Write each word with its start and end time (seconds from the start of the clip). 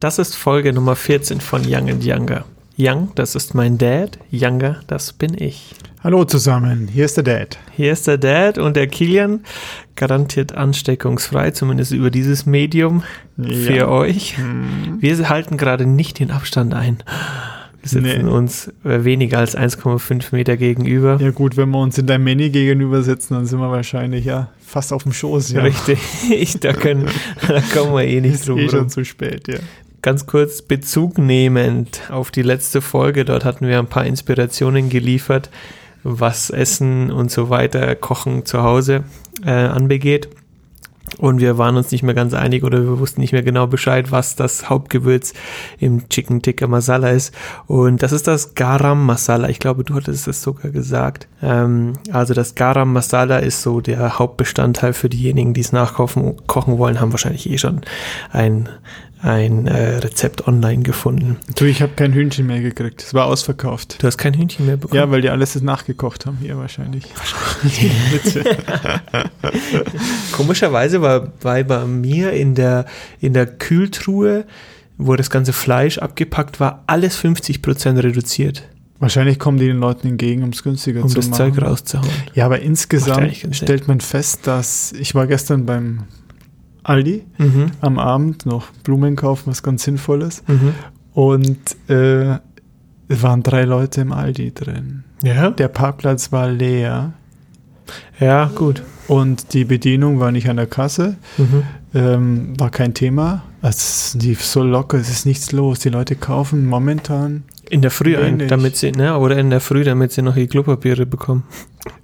Das 0.00 0.18
ist 0.18 0.34
Folge 0.34 0.72
Nummer 0.72 0.96
14 0.96 1.40
von 1.40 1.62
Young 1.66 1.90
and 1.90 2.04
Younger. 2.04 2.44
Young, 2.78 3.10
das 3.14 3.34
ist 3.34 3.54
mein 3.54 3.76
Dad. 3.76 4.18
Younger, 4.32 4.80
das 4.86 5.12
bin 5.12 5.34
ich. 5.38 5.74
Hallo 6.02 6.24
zusammen, 6.24 6.88
hier 6.90 7.04
ist 7.04 7.18
der 7.18 7.24
Dad. 7.24 7.58
Hier 7.76 7.92
ist 7.92 8.06
der 8.06 8.16
Dad 8.16 8.56
und 8.56 8.76
der 8.76 8.86
Kilian. 8.86 9.40
Garantiert 9.96 10.54
ansteckungsfrei, 10.54 11.50
zumindest 11.50 11.92
über 11.92 12.10
dieses 12.10 12.46
Medium 12.46 13.02
für 13.36 13.74
Ja. 13.76 13.88
euch. 13.88 14.38
Hm. 14.38 14.96
Wir 15.00 15.28
halten 15.28 15.58
gerade 15.58 15.84
nicht 15.84 16.18
den 16.18 16.30
Abstand 16.30 16.72
ein. 16.72 17.02
Wir 17.82 17.88
sitzen 17.90 18.24
Nee. 18.26 18.30
uns 18.30 18.68
äh, 18.84 19.04
weniger 19.04 19.38
als 19.38 19.54
1,5 19.54 20.32
Meter 20.32 20.56
gegenüber. 20.56 21.18
Ja 21.20 21.30
gut, 21.32 21.58
wenn 21.58 21.68
wir 21.70 21.78
uns 21.80 21.98
in 21.98 22.06
deinem 22.06 22.24
Mini 22.24 22.48
gegenüber 22.48 23.02
sitzen, 23.02 23.34
dann 23.34 23.44
sind 23.44 23.58
wir 23.58 23.70
wahrscheinlich 23.70 24.24
ja 24.24 24.48
fast 24.66 24.94
auf 24.94 25.02
dem 25.02 25.12
Schoß. 25.12 25.52
Ja. 25.52 25.60
Richtig, 25.62 25.98
da, 26.60 26.72
können, 26.72 27.08
da 27.46 27.60
kommen 27.74 27.92
wir 27.92 28.04
eh 28.04 28.22
nicht 28.22 28.36
Ist 28.36 28.48
drum 28.48 28.58
eh 28.58 28.62
rum. 28.62 28.70
schon 28.70 28.88
zu 28.88 29.04
spät, 29.04 29.48
ja. 29.48 29.58
Ganz 30.02 30.26
kurz 30.26 30.62
Bezug 30.62 31.18
nehmend 31.18 32.10
auf 32.10 32.30
die 32.30 32.40
letzte 32.40 32.80
Folge. 32.80 33.26
Dort 33.26 33.44
hatten 33.44 33.66
wir 33.66 33.78
ein 33.78 33.86
paar 33.86 34.06
Inspirationen 34.06 34.88
geliefert, 34.88 35.50
was 36.02 36.48
Essen 36.48 37.10
und 37.10 37.30
so 37.30 37.50
weiter, 37.50 37.94
Kochen 37.96 38.46
zu 38.46 38.62
Hause 38.62 39.04
äh, 39.44 39.50
anbegeht. 39.50 40.30
Und 41.18 41.40
wir 41.40 41.58
waren 41.58 41.76
uns 41.76 41.90
nicht 41.90 42.02
mehr 42.02 42.14
ganz 42.14 42.34
einig 42.34 42.64
oder 42.64 42.82
wir 42.82 42.98
wussten 42.98 43.20
nicht 43.20 43.32
mehr 43.32 43.42
genau 43.42 43.66
Bescheid, 43.66 44.10
was 44.10 44.36
das 44.36 44.70
Hauptgewürz 44.70 45.34
im 45.78 46.08
Chicken 46.08 46.40
Tikka 46.40 46.66
Masala 46.66 47.10
ist. 47.10 47.34
Und 47.66 48.02
das 48.02 48.12
ist 48.12 48.26
das 48.26 48.54
Garam 48.54 49.04
Masala. 49.04 49.48
Ich 49.48 49.58
glaube, 49.58 49.84
du 49.84 49.94
hattest 49.94 50.28
es 50.28 50.40
sogar 50.40 50.70
gesagt. 50.70 51.26
Ähm, 51.42 51.94
also 52.12 52.32
das 52.32 52.54
Garam 52.54 52.92
Masala 52.92 53.38
ist 53.38 53.60
so 53.60 53.80
der 53.80 54.18
Hauptbestandteil 54.18 54.92
für 54.92 55.08
diejenigen, 55.08 55.52
die 55.52 55.60
es 55.60 55.72
nachkochen 55.72 56.36
kochen 56.46 56.78
wollen, 56.78 57.00
haben 57.00 57.12
wahrscheinlich 57.12 57.50
eh 57.50 57.58
schon 57.58 57.80
ein, 58.30 58.68
ein 59.22 59.66
äh, 59.66 59.98
Rezept 59.98 60.48
online 60.48 60.82
gefunden. 60.82 61.36
Du, 61.54 61.66
ich 61.66 61.82
habe 61.82 61.92
kein 61.94 62.14
Hühnchen 62.14 62.46
mehr 62.46 62.60
gekriegt. 62.60 63.02
Es 63.02 63.12
war 63.12 63.26
ausverkauft. 63.26 64.02
Du 64.02 64.06
hast 64.06 64.16
kein 64.16 64.34
Hühnchen 64.34 64.66
mehr 64.66 64.78
bekommen. 64.78 64.98
Ja, 64.98 65.10
weil 65.10 65.20
die 65.20 65.28
alles 65.28 65.52
das 65.52 65.62
nachgekocht 65.62 66.24
haben 66.24 66.38
hier 66.40 66.56
wahrscheinlich. 66.56 67.04
Komischerweise 70.32 71.02
war 71.02 71.20
bei, 71.20 71.62
bei 71.64 71.84
mir 71.84 72.32
in 72.32 72.54
der, 72.54 72.86
in 73.20 73.34
der 73.34 73.46
Kühltruhe, 73.46 74.46
wo 74.96 75.16
das 75.16 75.28
ganze 75.28 75.52
Fleisch 75.52 75.98
abgepackt 75.98 76.58
war, 76.58 76.84
alles 76.86 77.22
50% 77.22 78.02
reduziert, 78.02 78.62
wahrscheinlich 79.00 79.38
kommen 79.38 79.58
die 79.58 79.66
den 79.66 79.80
Leuten 79.80 80.08
entgegen, 80.08 80.44
um 80.44 80.50
es 80.50 80.62
günstiger 80.62 81.02
um 81.02 81.08
zu 81.08 81.16
das 81.16 81.28
machen. 81.28 81.54
Zeug 81.54 81.62
rauszuhauen. 81.62 82.08
Ja, 82.34 82.46
aber 82.46 82.60
insgesamt 82.60 83.36
stellt 83.52 83.86
man 83.86 84.00
fest, 84.00 84.46
dass 84.46 84.92
ich 84.92 85.14
war 85.14 85.26
gestern 85.26 85.66
beim 85.66 86.04
Aldi 86.82 87.24
Mhm. 87.38 87.72
am 87.80 87.98
Abend 87.98 88.46
noch 88.46 88.70
Blumen 88.84 89.16
kaufen, 89.16 89.44
was 89.50 89.62
ganz 89.62 89.84
Sinnvolles. 89.84 90.42
Mhm. 90.46 90.74
Und 91.12 91.58
äh, 91.90 92.38
es 93.08 93.22
waren 93.22 93.42
drei 93.42 93.64
Leute 93.64 94.00
im 94.02 94.12
Aldi 94.12 94.52
drin. 94.54 95.04
Ja? 95.22 95.50
Der 95.50 95.68
Parkplatz 95.68 96.30
war 96.32 96.48
leer 96.48 97.12
Ja, 98.18 98.50
gut. 98.54 98.82
und 99.08 99.52
die 99.52 99.64
Bedienung 99.64 100.20
war 100.20 100.30
nicht 100.32 100.48
an 100.48 100.56
der 100.56 100.66
Kasse. 100.66 101.16
Mhm. 101.38 101.62
Ähm, 101.94 102.52
war 102.60 102.70
kein 102.70 102.94
Thema. 102.94 103.42
Es 103.62 104.16
lief 104.20 104.44
so 104.44 104.62
locker, 104.62 104.96
es 104.98 105.10
ist 105.10 105.26
nichts 105.26 105.50
los. 105.52 105.80
Die 105.80 105.88
Leute 105.88 106.14
kaufen 106.16 106.66
momentan. 106.66 107.42
In 107.70 107.82
der 107.82 107.90
Früh 107.90 108.16
ein, 108.16 108.46
damit 108.48 108.76
sie, 108.76 108.92
ne, 108.92 109.16
oder 109.16 109.38
in 109.38 109.48
der 109.48 109.60
Früh, 109.60 109.84
damit 109.84 110.12
sie 110.12 110.22
noch 110.22 110.34
die 110.34 110.48
Klopapiere 110.48 111.06
bekommen. 111.06 111.44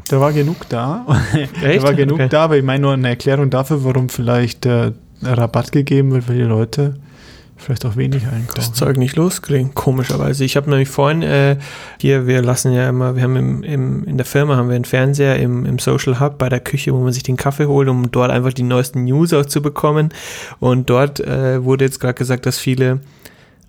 Da 0.08 0.20
war 0.20 0.32
genug 0.32 0.68
da. 0.68 1.04
da 1.60 1.66
Echt? 1.66 1.82
war 1.82 1.92
genug 1.92 2.20
Okay. 2.20 2.28
da, 2.30 2.44
aber 2.44 2.56
ich 2.56 2.64
meine 2.64 2.82
nur 2.82 2.92
eine 2.92 3.08
Erklärung 3.08 3.50
dafür, 3.50 3.84
warum 3.84 4.08
vielleicht 4.08 4.64
der 4.64 4.92
Rabatt 5.22 5.72
gegeben 5.72 6.12
wird, 6.12 6.28
weil 6.28 6.36
die 6.36 6.42
Leute 6.42 6.94
vielleicht 7.56 7.86
auch 7.86 7.96
wenig 7.96 8.22
das 8.22 8.32
einkaufen. 8.32 8.74
Zeug 8.74 8.96
nicht 8.96 9.16
loskriegen, 9.16 9.74
komischerweise. 9.74 10.44
Ich 10.44 10.56
habe 10.56 10.68
nämlich 10.70 10.88
vorhin 10.88 11.22
äh, 11.22 11.56
hier, 12.00 12.26
wir 12.26 12.42
lassen 12.42 12.72
ja 12.72 12.88
immer, 12.88 13.16
wir 13.16 13.22
haben 13.22 13.36
im, 13.36 13.62
im, 13.62 14.04
in 14.04 14.16
der 14.16 14.26
Firma 14.26 14.56
haben 14.56 14.68
wir 14.68 14.76
einen 14.76 14.84
Fernseher 14.84 15.38
im, 15.38 15.64
im 15.64 15.78
Social 15.78 16.20
Hub 16.20 16.38
bei 16.38 16.48
der 16.48 16.60
Küche, 16.60 16.92
wo 16.92 16.98
man 17.00 17.12
sich 17.12 17.22
den 17.22 17.36
Kaffee 17.36 17.66
holt, 17.66 17.88
um 17.88 18.10
dort 18.10 18.30
einfach 18.30 18.52
die 18.52 18.62
neuesten 18.62 19.04
News 19.04 19.32
auch 19.32 19.46
zu 19.46 19.62
bekommen. 19.62 20.10
Und 20.60 20.90
dort 20.90 21.20
äh, 21.20 21.64
wurde 21.64 21.84
jetzt 21.86 21.98
gerade 21.98 22.14
gesagt, 22.14 22.46
dass 22.46 22.58
viele 22.58 23.00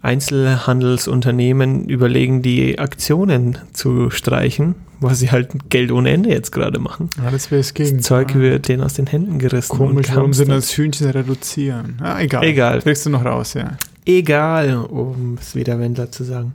Einzelhandelsunternehmen 0.02 1.88
überlegen, 1.90 2.42
die 2.42 2.80
Aktionen 2.80 3.58
zu 3.74 4.10
streichen, 4.10 4.76
was 5.00 5.20
sie 5.20 5.32
halt 5.32 5.70
Geld 5.70 5.92
ohne 5.92 6.12
Ende 6.12 6.30
jetzt 6.30 6.52
gerade 6.52 6.80
machen. 6.80 7.10
Ja, 7.24 7.32
das 7.32 7.52
wäre 7.52 7.60
das 7.60 7.68
Das 7.70 7.74
Gegenteil. 7.74 8.02
Zeug 8.02 8.36
wird 8.36 8.68
denen 8.68 8.84
aus 8.84 8.94
den 8.94 9.08
Händen 9.08 9.40
gerissen. 9.40 9.76
Komisch, 9.78 10.08
warum 10.14 10.34
sie 10.34 10.46
das 10.46 10.76
Hühnchen 10.78 11.10
reduzieren? 11.10 11.98
Ah, 12.02 12.20
egal. 12.20 12.44
Egal. 12.44 12.82
Kriegst 12.82 13.06
du 13.06 13.10
noch 13.10 13.26
raus, 13.26 13.54
ja. 13.54 13.78
Egal, 14.06 14.78
um 14.78 15.38
es 15.42 15.56
wieder 15.56 15.80
Wendler 15.80 16.12
zu 16.12 16.24
sagen. 16.24 16.54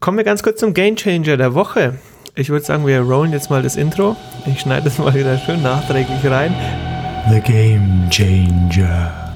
Kommen 0.00 0.18
wir 0.18 0.24
ganz 0.24 0.42
kurz 0.42 0.60
zum 0.60 0.74
Gamechanger 0.74 1.36
der 1.36 1.54
Woche. 1.54 1.94
Ich 2.34 2.50
würde 2.50 2.64
sagen, 2.64 2.86
wir 2.86 3.00
rollen 3.00 3.32
jetzt 3.32 3.50
mal 3.50 3.62
das 3.62 3.74
Intro. 3.76 4.16
Ich 4.46 4.60
schneide 4.60 4.88
es 4.88 4.98
mal 4.98 5.12
wieder 5.14 5.38
schön 5.38 5.62
nachträglich 5.62 6.24
rein. 6.24 6.54
The 7.30 7.40
Game 7.40 8.08
Changer. 8.10 9.27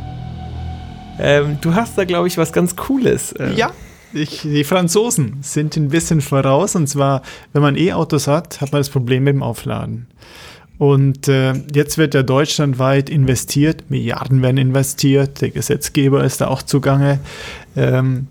Ähm, 1.22 1.58
du 1.60 1.74
hast 1.74 1.96
da, 1.96 2.04
glaube 2.04 2.26
ich, 2.26 2.36
was 2.36 2.52
ganz 2.52 2.74
Cooles. 2.74 3.34
Ähm, 3.38 3.54
Ja, 3.56 3.70
ich, 4.12 4.42
die 4.42 4.64
Franzosen 4.64 5.38
sind 5.40 5.76
ein 5.76 5.88
bisschen 5.88 6.20
voraus. 6.20 6.74
Und 6.74 6.88
zwar, 6.88 7.22
wenn 7.52 7.62
man 7.62 7.76
E-Autos 7.76 8.26
hat, 8.26 8.60
hat 8.60 8.72
man 8.72 8.80
das 8.80 8.90
Problem 8.90 9.24
mit 9.24 9.34
dem 9.34 9.42
Aufladen. 9.42 10.08
Und 10.78 11.28
äh, 11.28 11.52
jetzt 11.72 11.96
wird 11.96 12.14
ja 12.14 12.24
deutschlandweit 12.24 13.08
investiert, 13.08 13.88
Milliarden 13.88 14.42
werden 14.42 14.58
investiert, 14.58 15.40
der 15.40 15.50
Gesetzgeber 15.50 16.24
ist 16.24 16.40
da 16.40 16.48
auch 16.48 16.62
zugange, 16.62 17.20
ähm, 17.76 18.26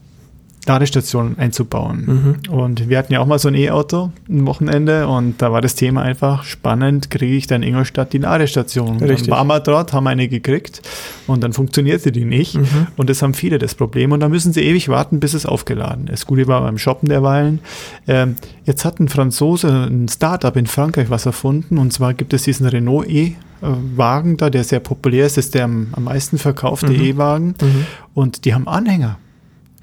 Ladestationen 0.67 1.39
einzubauen. 1.39 2.37
Mhm. 2.47 2.53
Und 2.53 2.89
wir 2.89 2.97
hatten 2.97 3.11
ja 3.13 3.19
auch 3.19 3.25
mal 3.25 3.39
so 3.39 3.47
ein 3.47 3.55
E-Auto 3.55 4.11
ein 4.29 4.45
Wochenende 4.45 5.07
und 5.07 5.41
da 5.41 5.51
war 5.51 5.61
das 5.61 5.75
Thema 5.75 6.03
einfach 6.03 6.43
spannend, 6.43 7.09
kriege 7.09 7.35
ich 7.35 7.47
da 7.47 7.55
in 7.55 7.63
Ingolstadt 7.63 8.13
die 8.13 8.19
Ladestation. 8.19 8.97
Richtig. 8.97 9.27
Dann 9.27 9.37
waren 9.37 9.47
wir 9.47 9.59
dort, 9.59 9.93
haben 9.93 10.05
eine 10.07 10.27
gekriegt 10.27 10.81
und 11.27 11.43
dann 11.43 11.53
funktionierte 11.53 12.11
die 12.11 12.25
nicht. 12.25 12.55
Mhm. 12.55 12.87
Und 12.95 13.09
das 13.09 13.21
haben 13.21 13.33
viele 13.33 13.57
das 13.57 13.73
Problem. 13.73 14.11
Und 14.11 14.19
da 14.19 14.29
müssen 14.29 14.53
sie 14.53 14.61
ewig 14.61 14.87
warten, 14.89 15.19
bis 15.19 15.33
es 15.33 15.45
aufgeladen 15.45 16.07
ist. 16.07 16.27
Gut, 16.27 16.39
ich 16.39 16.47
war 16.47 16.61
beim 16.61 16.77
Shoppen 16.77 17.09
derweilen. 17.09 17.59
Ähm, 18.07 18.35
jetzt 18.65 18.85
hat 18.85 18.99
ein 18.99 19.09
Franzose, 19.09 19.67
ein 19.67 20.07
Startup 20.09 20.55
in 20.55 20.67
Frankreich 20.67 21.09
was 21.09 21.25
erfunden. 21.25 21.79
Und 21.79 21.91
zwar 21.91 22.13
gibt 22.13 22.33
es 22.33 22.43
diesen 22.43 22.67
Renault 22.67 23.09
E-Wagen 23.09 24.37
da, 24.37 24.51
der 24.51 24.63
sehr 24.63 24.79
populär 24.79 25.25
ist. 25.25 25.37
Das 25.37 25.45
ist 25.45 25.55
der 25.55 25.65
am, 25.65 25.87
am 25.93 26.03
meisten 26.03 26.37
verkaufte 26.37 26.91
Mhm. 26.91 27.01
E-Wagen. 27.01 27.47
Mhm. 27.61 27.85
Und 28.13 28.45
die 28.45 28.53
haben 28.53 28.67
Anhänger. 28.67 29.17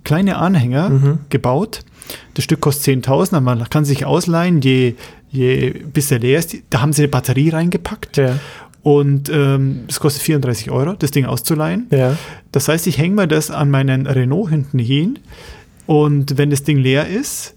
Kleine 0.08 0.36
Anhänger 0.38 0.88
Mhm. 0.90 1.18
gebaut. 1.28 1.80
Das 2.34 2.44
Stück 2.44 2.60
kostet 2.60 3.04
10.000, 3.04 3.34
aber 3.36 3.54
man 3.56 3.68
kann 3.70 3.84
sich 3.84 4.04
ausleihen, 4.06 4.60
je, 4.62 4.94
je, 5.30 5.70
bis 5.92 6.10
er 6.10 6.18
leer 6.20 6.38
ist. 6.38 6.56
Da 6.70 6.80
haben 6.80 6.92
sie 6.94 7.02
eine 7.02 7.08
Batterie 7.08 7.50
reingepackt. 7.50 8.16
Ja, 8.16 8.38
Und 8.82 9.28
ähm, 9.28 9.84
das 9.86 10.00
kostet 10.00 10.22
34 10.22 10.70
Euro, 10.70 10.94
das 10.94 11.10
Ding 11.10 11.26
auszuleihen. 11.26 11.86
ja. 11.90 12.16
Das 12.52 12.68
heißt, 12.68 12.86
ich 12.86 12.96
hänge 12.96 13.14
mir 13.16 13.28
das 13.28 13.50
an 13.50 13.70
meinen 13.70 14.06
Renault 14.06 14.48
hinten 14.48 14.78
hin 14.78 15.18
und 15.86 16.38
wenn 16.38 16.48
das 16.48 16.62
Ding 16.62 16.78
leer 16.78 17.06
ist, 17.06 17.52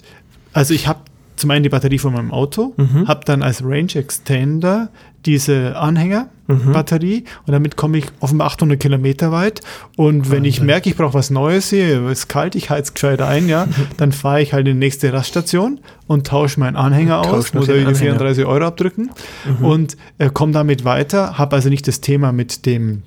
also 0.52 0.74
ich 0.74 0.88
habe 0.88 1.00
zum 1.42 1.52
einen 1.52 1.64
die 1.64 1.70
Batterie 1.70 2.00
von 2.00 2.14
meinem 2.14 2.32
Auto, 2.32 2.74
Mhm. 2.78 3.08
habe 3.08 3.26
dann 3.26 3.44
als 3.44 3.64
Range 3.64 3.94
Extender 3.96 4.90
diese 5.26 5.76
Anhängerbatterie 6.48 7.26
und 7.46 7.52
damit 7.52 7.76
komme 7.76 7.98
ich 8.00 8.06
offenbar 8.20 8.48
800 8.48 8.80
Kilometer 8.80 9.32
weit 9.32 9.62
und 9.98 10.32
wenn 10.32 10.46
ich 10.46 10.62
merke, 10.62 10.90
ich 10.90 10.96
brauche 10.96 11.14
was 11.14 11.30
Neues 11.30 11.70
hier, 11.70 12.02
es 12.08 12.20
ist 12.22 12.28
kalt, 12.28 12.56
ich 12.56 12.70
heiz 12.70 12.94
gescheit 12.94 13.22
ein, 13.22 13.48
ja, 13.48 13.68
dann 13.98 14.12
fahre 14.12 14.42
ich 14.42 14.54
halt 14.54 14.68
in 14.68 14.74
die 14.74 14.80
nächste 14.80 15.14
Raststation 15.14 15.80
und 16.08 16.26
tausche 16.28 16.60
meinen 16.60 16.76
Anhänger 16.76 17.20
Und 17.22 17.28
aus, 17.28 17.54
muss 17.54 17.66
die 17.66 17.72
Anhänger. 17.74 17.96
34 17.96 18.46
Euro 18.46 18.66
abdrücken 18.66 19.12
Mhm. 19.60 19.66
und 19.66 19.98
äh, 20.18 20.30
komme 20.32 20.54
damit 20.54 20.86
weiter, 20.86 21.38
habe 21.38 21.56
also 21.56 21.70
nicht 21.70 21.88
das 21.88 22.02
Thema 22.02 22.32
mit 22.32 22.66
dem 22.66 23.04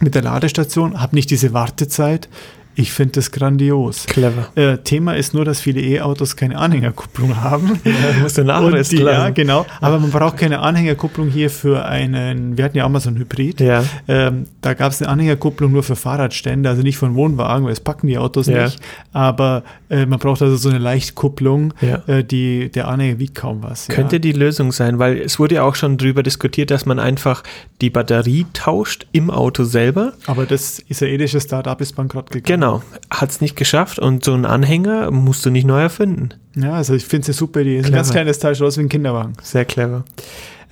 mit 0.00 0.16
der 0.16 0.22
Ladestation, 0.22 1.00
habe 1.00 1.14
nicht 1.14 1.30
diese 1.30 1.52
Wartezeit. 1.52 2.28
Ich 2.76 2.92
finde 2.92 3.12
das 3.12 3.30
grandios. 3.30 4.06
Clever. 4.06 4.48
Äh, 4.56 4.78
Thema 4.78 5.14
ist 5.16 5.34
nur, 5.34 5.44
dass 5.44 5.60
viele 5.60 5.80
E-Autos 5.80 6.36
keine 6.36 6.58
Anhängerkupplung 6.58 7.40
haben. 7.40 7.72
Ja, 7.84 7.92
musst 8.22 8.36
du 8.38 8.40
Und 8.42 8.48
nachrüsten 8.48 8.98
die, 8.98 9.04
ja, 9.04 9.30
genau. 9.30 9.66
Aber 9.80 9.98
man 10.00 10.10
braucht 10.10 10.36
keine 10.38 10.60
Anhängerkupplung 10.60 11.28
hier 11.28 11.50
für 11.50 11.84
einen, 11.84 12.56
wir 12.56 12.64
hatten 12.64 12.76
ja 12.76 12.84
auch 12.84 12.88
mal 12.88 13.00
so 13.00 13.08
einen 13.08 13.18
Hybrid. 13.18 13.60
Ja. 13.60 13.84
Ähm, 14.08 14.46
da 14.62 14.74
gab 14.74 14.92
es 14.92 15.00
eine 15.02 15.10
Anhängerkupplung 15.10 15.70
nur 15.72 15.82
für 15.82 15.96
Fahrradstände, 15.96 16.68
also 16.68 16.82
nicht 16.82 16.96
von 16.96 17.14
Wohnwagen, 17.14 17.64
weil 17.64 17.72
das 17.72 17.80
packen 17.80 18.06
die 18.06 18.18
Autos 18.18 18.46
Ja. 18.46 18.64
nicht. 18.64 18.80
Aber 19.12 19.62
äh, 19.90 20.06
man 20.06 20.18
braucht 20.18 20.42
also 20.42 20.56
so 20.56 20.68
eine 20.70 20.78
Leichtkupplung, 20.78 21.74
Ja. 21.80 22.02
äh, 22.06 22.24
die, 22.24 22.70
der 22.70 22.88
Anhänger 22.88 23.18
wiegt 23.18 23.34
kaum 23.36 23.62
was. 23.62 23.86
Könnte 23.88 24.18
die 24.18 24.32
Lösung 24.32 24.72
sein, 24.72 24.98
weil 24.98 25.18
es 25.18 25.38
wurde 25.38 25.56
ja 25.56 25.62
auch 25.62 25.74
schon 25.74 25.96
drüber 25.98 26.22
diskutiert, 26.22 26.70
dass 26.70 26.86
man 26.86 26.98
einfach 26.98 27.42
die 27.80 27.90
Batterie 27.90 28.46
tauscht 28.52 29.06
im 29.12 29.30
Auto 29.30 29.64
selber. 29.64 30.14
Aber 30.26 30.46
das 30.46 30.78
israelische 30.88 31.40
Start-up 31.40 31.80
ist 31.80 31.94
bankrott 31.94 32.30
gegangen. 32.30 32.60
Genau, 32.60 32.63
hat 33.10 33.30
es 33.30 33.40
nicht 33.40 33.56
geschafft 33.56 33.98
und 33.98 34.24
so 34.24 34.32
einen 34.32 34.44
Anhänger 34.44 35.10
musst 35.10 35.44
du 35.46 35.50
nicht 35.50 35.66
neu 35.66 35.80
erfinden. 35.80 36.30
Ja, 36.56 36.74
also 36.74 36.94
ich 36.94 37.04
finde 37.04 37.22
es 37.22 37.28
eine 37.28 37.34
super 37.34 37.60
Idee. 37.60 37.82
Ein 37.84 37.92
ganz 37.92 38.10
kleines 38.10 38.38
Teil 38.38 38.54
schaut 38.54 38.68
aus 38.68 38.78
wie 38.78 38.82
ein 38.82 38.88
Kinderwagen. 38.88 39.34
Sehr 39.42 39.64
clever. 39.64 40.04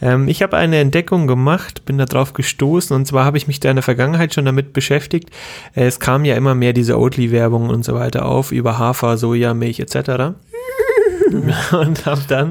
Ähm, 0.01 0.29
ich 0.29 0.43
habe 0.43 0.57
eine 0.57 0.79
Entdeckung 0.79 1.27
gemacht, 1.27 1.85
bin 1.85 1.99
darauf 1.99 2.33
gestoßen 2.35 2.95
und 2.95 3.07
zwar 3.07 3.25
habe 3.25 3.37
ich 3.37 3.47
mich 3.47 3.61
da 3.61 3.71
in 3.71 3.77
der 3.77 3.83
Vergangenheit 3.83 4.35
schon 4.35 4.45
damit 4.45 4.73
beschäftigt. 4.73 5.31
Äh, 5.75 5.87
es 5.87 6.01
kam 6.01 6.25
ja 6.25 6.35
immer 6.35 6.55
mehr 6.55 6.73
diese 6.73 6.99
Oatly-Werbung 6.99 7.69
und 7.69 7.85
so 7.85 7.95
weiter 7.95 8.27
auf 8.27 8.53
über 8.53 8.79
Hafer, 8.79 9.17
Soja, 9.17 9.55
Milch 9.55 9.81
etc. 9.81 10.35
und 11.73 12.07
habe 12.07 12.23
dann 12.29 12.49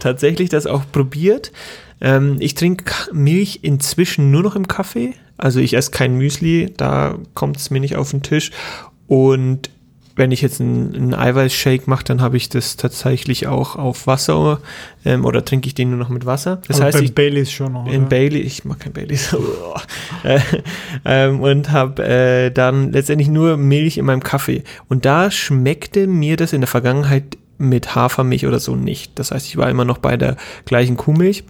tatsächlich 0.00 0.50
das 0.50 0.66
auch 0.66 0.82
probiert. 0.92 1.52
Ähm, 2.00 2.36
ich 2.38 2.54
trinke 2.54 2.92
Milch 3.12 3.60
inzwischen 3.62 4.30
nur 4.30 4.42
noch 4.42 4.56
im 4.56 4.68
Kaffee. 4.68 5.14
Also 5.40 5.60
ich 5.60 5.74
esse 5.74 5.90
kein 5.90 6.16
Müsli, 6.16 6.72
da 6.76 7.16
kommt 7.34 7.56
es 7.56 7.70
mir 7.70 7.80
nicht 7.80 7.96
auf 7.96 8.10
den 8.10 8.22
Tisch. 8.22 8.50
Und 9.06 9.70
wenn 10.16 10.32
ich 10.32 10.42
jetzt 10.42 10.60
einen, 10.60 10.94
einen 10.94 11.14
Eiweißshake 11.14 11.84
mache, 11.86 12.04
dann 12.04 12.20
habe 12.20 12.36
ich 12.36 12.50
das 12.50 12.76
tatsächlich 12.76 13.46
auch 13.46 13.76
auf 13.76 14.06
Wasser 14.06 14.60
ähm, 15.04 15.24
oder 15.24 15.44
trinke 15.44 15.66
ich 15.66 15.74
den 15.74 15.90
nur 15.90 15.98
noch 15.98 16.10
mit 16.10 16.26
Wasser. 16.26 16.60
Das 16.68 16.76
Aber 16.76 16.86
heißt, 16.86 16.98
bei 16.98 17.04
ich, 17.04 17.14
Baileys 17.14 17.50
schon 17.50 17.72
noch. 17.72 17.86
in 17.86 18.02
oder? 18.02 18.08
Bailey, 18.10 18.40
ich 18.40 18.64
mag 18.66 18.80
kein 18.80 18.92
Baileys. 18.92 19.34
Äh, 20.22 20.40
ähm, 21.06 21.40
und 21.40 21.70
habe 21.70 22.04
äh, 22.04 22.50
dann 22.50 22.92
letztendlich 22.92 23.28
nur 23.28 23.56
Milch 23.56 23.96
in 23.96 24.04
meinem 24.04 24.22
Kaffee. 24.22 24.62
Und 24.88 25.06
da 25.06 25.30
schmeckte 25.30 26.06
mir 26.06 26.36
das 26.36 26.52
in 26.52 26.60
der 26.60 26.68
Vergangenheit 26.68 27.38
mit 27.56 27.94
Hafermilch 27.94 28.46
oder 28.46 28.60
so 28.60 28.76
nicht. 28.76 29.18
Das 29.18 29.30
heißt, 29.30 29.46
ich 29.46 29.56
war 29.56 29.70
immer 29.70 29.86
noch 29.86 29.98
bei 29.98 30.16
der 30.18 30.36
gleichen 30.66 30.98
Kuhmilch. 30.98 31.44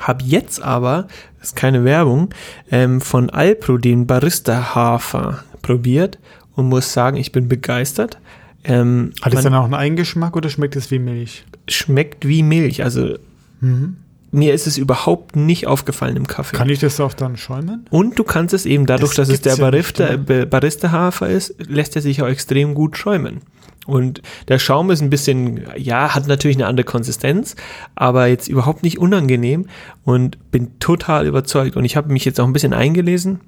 Hab 0.00 0.22
jetzt 0.22 0.60
aber, 0.62 1.06
das 1.38 1.48
ist 1.50 1.56
keine 1.56 1.84
Werbung, 1.84 2.30
ähm, 2.70 3.00
von 3.00 3.30
Alpro 3.30 3.78
den 3.78 4.06
Barista 4.06 4.74
Hafer 4.74 5.44
probiert 5.62 6.18
und 6.56 6.68
muss 6.68 6.92
sagen, 6.92 7.16
ich 7.16 7.32
bin 7.32 7.46
begeistert. 7.48 8.18
Ähm, 8.64 9.12
Hat 9.22 9.32
es 9.34 9.42
dann 9.44 9.54
auch 9.54 9.64
einen 9.64 9.74
Eigengeschmack 9.74 10.36
oder 10.36 10.50
schmeckt 10.50 10.74
es 10.76 10.90
wie 10.90 10.98
Milch? 10.98 11.44
schmeckt 11.68 12.26
wie 12.26 12.42
Milch. 12.42 12.82
Also 12.82 13.14
Mhm. 13.60 13.96
mir 14.32 14.54
ist 14.54 14.66
es 14.66 14.76
überhaupt 14.78 15.36
nicht 15.36 15.66
aufgefallen 15.66 16.16
im 16.16 16.26
Kaffee. 16.26 16.56
Kann 16.56 16.68
ich 16.68 16.78
das 16.80 16.98
auch 17.00 17.12
dann 17.14 17.36
schäumen? 17.36 17.84
Und 17.90 18.18
du 18.18 18.24
kannst 18.24 18.54
es 18.54 18.66
eben 18.66 18.86
dadurch, 18.86 19.14
Das 19.14 19.28
dass 19.28 19.34
es 19.36 19.42
der 19.42 19.54
ja 19.56 19.60
Barista, 19.64 20.04
oder? 20.08 20.16
Ba- 20.18 20.44
Barista-Hafer 20.46 21.28
ist, 21.28 21.54
lässt 21.68 21.94
er 21.96 22.02
sich 22.02 22.22
auch 22.22 22.26
extrem 22.28 22.74
gut 22.74 22.96
schäumen. 22.96 23.40
Und 23.86 24.20
der 24.48 24.58
Schaum 24.58 24.90
ist 24.90 25.00
ein 25.00 25.10
bisschen, 25.10 25.62
ja, 25.76 26.14
hat 26.14 26.28
natürlich 26.28 26.56
eine 26.56 26.66
andere 26.66 26.84
Konsistenz, 26.84 27.56
aber 27.94 28.26
jetzt 28.26 28.48
überhaupt 28.48 28.82
nicht 28.82 28.98
unangenehm 28.98 29.66
und 30.04 30.50
bin 30.50 30.78
total 30.80 31.26
überzeugt. 31.26 31.76
Und 31.76 31.84
ich 31.84 31.96
habe 31.96 32.12
mich 32.12 32.24
jetzt 32.24 32.40
auch 32.40 32.46
ein 32.46 32.52
bisschen 32.52 32.74
eingelesen. 32.74 33.40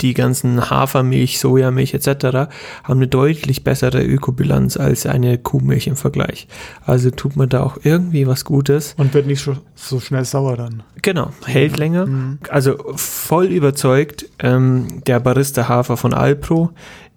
Die 0.00 0.12
ganzen 0.12 0.70
Hafermilch, 0.70 1.38
Sojamilch 1.38 1.94
etc. 1.94 2.50
haben 2.82 2.98
eine 2.98 3.06
deutlich 3.06 3.62
bessere 3.62 4.02
Ökobilanz 4.02 4.76
als 4.76 5.06
eine 5.06 5.38
Kuhmilch 5.38 5.86
im 5.86 5.96
Vergleich. 5.96 6.48
Also 6.84 7.10
tut 7.10 7.36
man 7.36 7.48
da 7.48 7.62
auch 7.62 7.78
irgendwie 7.84 8.26
was 8.26 8.44
Gutes. 8.44 8.94
Und 8.98 9.14
wird 9.14 9.26
nicht 9.26 9.48
so, 9.76 10.00
schnell 10.00 10.24
sauer 10.24 10.56
dann. 10.56 10.82
Genau, 11.00 11.30
hält 11.46 11.78
länger. 11.78 12.06
Mhm. 12.06 12.38
Also 12.50 12.76
voll 12.96 13.46
überzeugt, 13.46 14.26
ähm, 14.40 15.02
der 15.06 15.20
Barista 15.20 15.68
Hafer 15.68 15.96
von 15.96 16.12
Alpro 16.12 16.70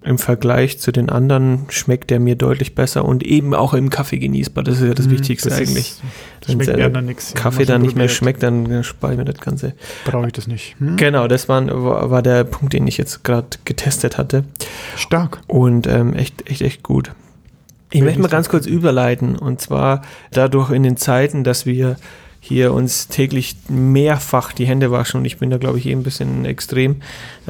im 0.08 0.18
Vergleich 0.18 0.80
zu 0.80 0.92
den 0.92 1.10
anderen 1.10 1.66
schmeckt 1.70 2.10
der 2.10 2.20
mir 2.20 2.36
deutlich 2.36 2.74
besser 2.76 3.04
und 3.06 3.24
eben 3.24 3.54
auch 3.54 3.74
im 3.74 3.90
Kaffee 3.90 4.18
genießbar. 4.20 4.64
Das 4.64 4.80
ist 4.80 4.88
ja 4.88 4.94
das 4.94 5.08
Mhm, 5.08 5.12
Wichtigste 5.12 5.50
das 5.50 5.60
ist- 5.60 5.70
eigentlich. 5.70 5.96
Das 6.42 6.50
Wenn's, 6.50 6.64
schmeckt 6.66 6.80
mir 6.80 6.90
dann 6.90 7.06
nichts. 7.06 7.34
Kaffee 7.34 7.66
dann 7.66 7.82
nicht 7.82 7.96
mehr 7.96 8.08
schmeckt, 8.10 8.42
dann 8.42 8.84
spare 8.84 9.14
ich 9.14 9.18
mir 9.20 9.26
das 9.26 9.40
Ganze. 9.40 9.74
Brauche 10.06 10.28
ich 10.28 10.34
das 10.34 10.48
nicht. 10.48 10.76
Hm? 10.80 10.96
Genau, 10.98 11.28
das 11.28 11.50
war, 11.50 11.66
war 11.84 12.10
war 12.10 12.22
der 12.22 12.44
Punkt, 12.46 12.74
den 12.74 12.88
ich 12.88 12.98
jetzt 12.98 13.24
gerade 13.24 13.48
getestet 13.66 14.18
hatte. 14.18 14.44
Stark. 14.96 15.40
Und 15.48 15.88
ähm, 15.88 16.14
echt, 16.14 16.50
echt, 16.50 16.62
echt 16.62 16.84
gut. 16.84 17.12
Ich 17.92 18.02
möchte 18.02 18.20
mal 18.22 18.28
ganz 18.28 18.50
kurz 18.50 18.66
überleiten. 18.66 19.36
Und 19.38 19.62
zwar 19.62 20.02
dadurch 20.32 20.72
in 20.72 20.84
den 20.84 20.98
Zeiten, 20.98 21.44
dass 21.44 21.66
wir 21.66 21.98
hier 22.40 22.72
uns 22.74 23.08
täglich 23.10 23.58
mehrfach 23.68 24.54
die 24.54 24.66
Hände 24.66 24.90
waschen 24.92 25.20
und 25.20 25.26
ich 25.26 25.38
bin 25.38 25.50
da, 25.50 25.58
glaube 25.58 25.80
ich, 25.80 25.86
eh 25.86 25.92
ein 25.92 26.04
bisschen 26.04 26.46
extrem, 26.46 26.98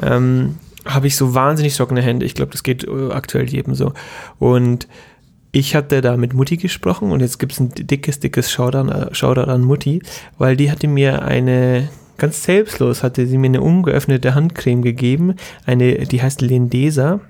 ähm, 0.02 0.56
habe 0.88 1.06
ich 1.06 1.16
so 1.16 1.34
wahnsinnig 1.34 1.76
trockene 1.76 2.02
Hände. 2.02 2.26
Ich 2.26 2.34
glaube, 2.34 2.52
das 2.52 2.62
geht 2.62 2.84
äh, 2.84 3.10
aktuell 3.12 3.48
jedem 3.48 3.74
so. 3.74 3.92
Und 4.38 4.88
ich 5.52 5.74
hatte 5.74 6.00
da 6.00 6.16
mit 6.16 6.34
Mutti 6.34 6.56
gesprochen 6.56 7.10
und 7.10 7.20
jetzt 7.20 7.38
gibt 7.38 7.52
es 7.52 7.60
ein 7.60 7.70
dickes, 7.74 8.20
dickes 8.20 8.50
Shoutout, 8.50 8.90
äh, 8.90 9.14
Shoutout 9.14 9.50
an 9.50 9.62
Mutti, 9.62 10.02
weil 10.38 10.56
die 10.56 10.70
hatte 10.70 10.88
mir 10.88 11.22
eine, 11.22 11.88
ganz 12.16 12.42
selbstlos, 12.42 13.02
hatte 13.02 13.26
sie 13.26 13.38
mir 13.38 13.46
eine 13.46 13.60
ungeöffnete 13.60 14.34
Handcreme 14.34 14.82
gegeben, 14.82 15.34
eine, 15.64 15.94
die 16.06 16.20
heißt 16.22 16.40
Lendesa 16.42 17.20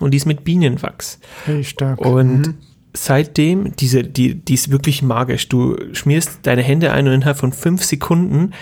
und 0.00 0.10
die 0.12 0.16
ist 0.16 0.26
mit 0.26 0.42
Bienenwachs. 0.44 1.18
Hey, 1.44 1.62
stark. 1.64 2.00
Und 2.00 2.38
Mhm. 2.48 2.54
seitdem, 2.94 3.76
diese, 3.76 4.02
die, 4.02 4.34
die 4.34 4.54
ist 4.54 4.70
wirklich 4.70 5.02
magisch. 5.02 5.48
Du 5.48 5.76
schmierst 5.92 6.40
deine 6.42 6.62
Hände 6.62 6.92
ein 6.92 7.06
und 7.06 7.14
innerhalb 7.14 7.36
von 7.36 7.52
fünf 7.52 7.84
Sekunden 7.84 8.52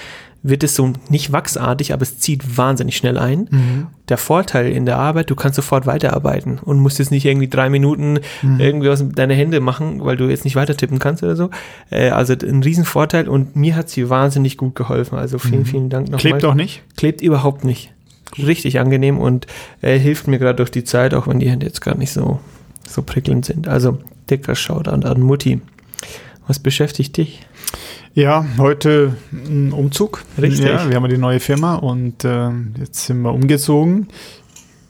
wird 0.47 0.63
es 0.63 0.75
so 0.75 0.93
nicht 1.09 1.33
wachsartig, 1.33 1.95
aber 1.95 2.03
es 2.03 2.19
zieht 2.19 2.59
wahnsinnig 2.59 2.97
schnell 2.99 3.17
ein. 3.17 3.49
Mhm. 3.51 3.87
Der 4.11 4.19
Vorteil 4.19 4.71
in 4.71 4.85
der 4.85 4.99
Arbeit, 4.99 5.31
du 5.31 5.35
kannst 5.35 5.57
sofort 5.57 5.87
weiterarbeiten 5.87 6.59
und 6.63 6.79
musst 6.79 6.99
jetzt 6.99 7.11
nicht 7.11 7.25
irgendwie 7.25 7.49
drei 7.49 7.71
Minuten 7.71 8.21
Mhm. 8.43 8.61
irgendwie 8.61 8.89
was 8.91 9.03
mit 9.03 9.19
deine 9.19 9.33
Hände 9.33 9.61
machen, 9.61 10.05
weil 10.05 10.19
du 10.19 10.29
jetzt 10.29 10.45
nicht 10.45 10.55
weiter 10.55 10.77
tippen 10.77 10.99
kannst 10.99 11.23
oder 11.23 11.35
so. 11.35 11.49
Äh, 11.91 12.11
also 12.11 12.35
ein 12.35 12.63
Riesenvorteil 12.63 13.27
und 13.27 13.57
mir 13.57 13.75
hat 13.75 13.89
sie 13.89 14.11
wahnsinnig 14.11 14.59
gut 14.59 14.75
geholfen. 14.75 15.17
Also 15.19 15.39
vielen, 15.39 15.61
Mhm. 15.63 15.67
vielen 15.67 15.89
Dank 15.89 16.09
nochmal. 16.09 16.21
Klebt 16.21 16.45
auch 16.45 16.55
nicht? 16.55 16.83
Klebt 16.99 17.23
überhaupt 17.23 17.65
nicht. 17.65 17.91
Richtig 18.37 18.79
angenehm 18.81 19.19
und 19.19 19.47
äh, 19.81 19.99
hilft 19.99 20.27
mir 20.29 20.39
gerade 20.39 20.57
durch 20.57 20.71
die 20.71 20.85
Zeit, 20.85 21.15
auch 21.15 21.27
wenn 21.27 21.41
die 21.41 21.49
Hände 21.49 21.65
jetzt 21.65 21.81
gar 21.81 21.97
nicht 21.97 22.13
so, 22.13 22.39
so 22.87 23.01
prickelnd 23.01 23.47
sind. 23.47 23.67
Also 23.67 23.97
dicker 24.29 24.55
Shoutout 24.55 25.07
an 25.07 25.21
Mutti. 25.23 25.63
Was 26.47 26.59
beschäftigt 26.59 27.17
dich? 27.17 27.47
Ja, 28.15 28.45
heute 28.59 29.17
ein 29.33 29.73
Umzug. 29.73 30.23
Richtig. 30.41 30.65
Ja, 30.67 30.89
wir 30.89 30.97
haben 30.97 31.09
die 31.09 31.19
neue 31.19 31.41
Firma 31.41 31.75
und 31.75 32.25
äh, 32.25 32.49
jetzt 32.79 33.07
sind 33.07 33.23
wir 33.23 33.33
umgezogen. 33.33 34.07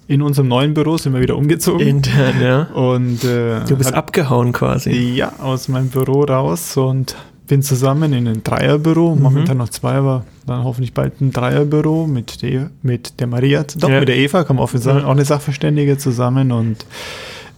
In 0.06 0.20
unserem 0.20 0.48
neuen 0.48 0.74
Büro 0.74 0.98
sind 0.98 1.14
wir 1.14 1.22
wieder 1.22 1.36
umgezogen. 1.36 1.86
Intern, 1.86 2.40
ja. 2.42 2.62
und 2.74 3.24
äh, 3.24 3.64
Du 3.66 3.76
bist 3.76 3.90
hat- 3.90 3.94
abgehauen 3.94 4.52
quasi. 4.52 4.90
Ja, 4.92 5.32
aus 5.38 5.68
meinem 5.68 5.88
Büro 5.88 6.24
raus 6.24 6.76
und 6.76 7.16
bin 7.46 7.62
zusammen 7.62 8.12
in 8.12 8.28
ein 8.28 8.42
Dreierbüro. 8.44 9.14
Mhm. 9.16 9.22
Momentan 9.22 9.56
noch 9.56 9.70
zwei, 9.70 9.92
aber 9.94 10.26
dann 10.46 10.62
hoffentlich 10.64 10.92
bald 10.92 11.22
ein 11.22 11.32
Dreierbüro 11.32 12.06
mit 12.06 12.42
der, 12.42 12.70
mit 12.82 13.18
der 13.20 13.26
Maria, 13.26 13.64
doch 13.78 13.88
Ja. 13.88 14.00
mit 14.00 14.08
der 14.10 14.16
Eva, 14.18 14.44
kam 14.44 14.58
auch, 14.58 14.70
Ja. 14.74 15.04
auch 15.06 15.10
eine 15.10 15.24
Sachverständige 15.24 15.96
zusammen 15.96 16.52
und 16.52 16.84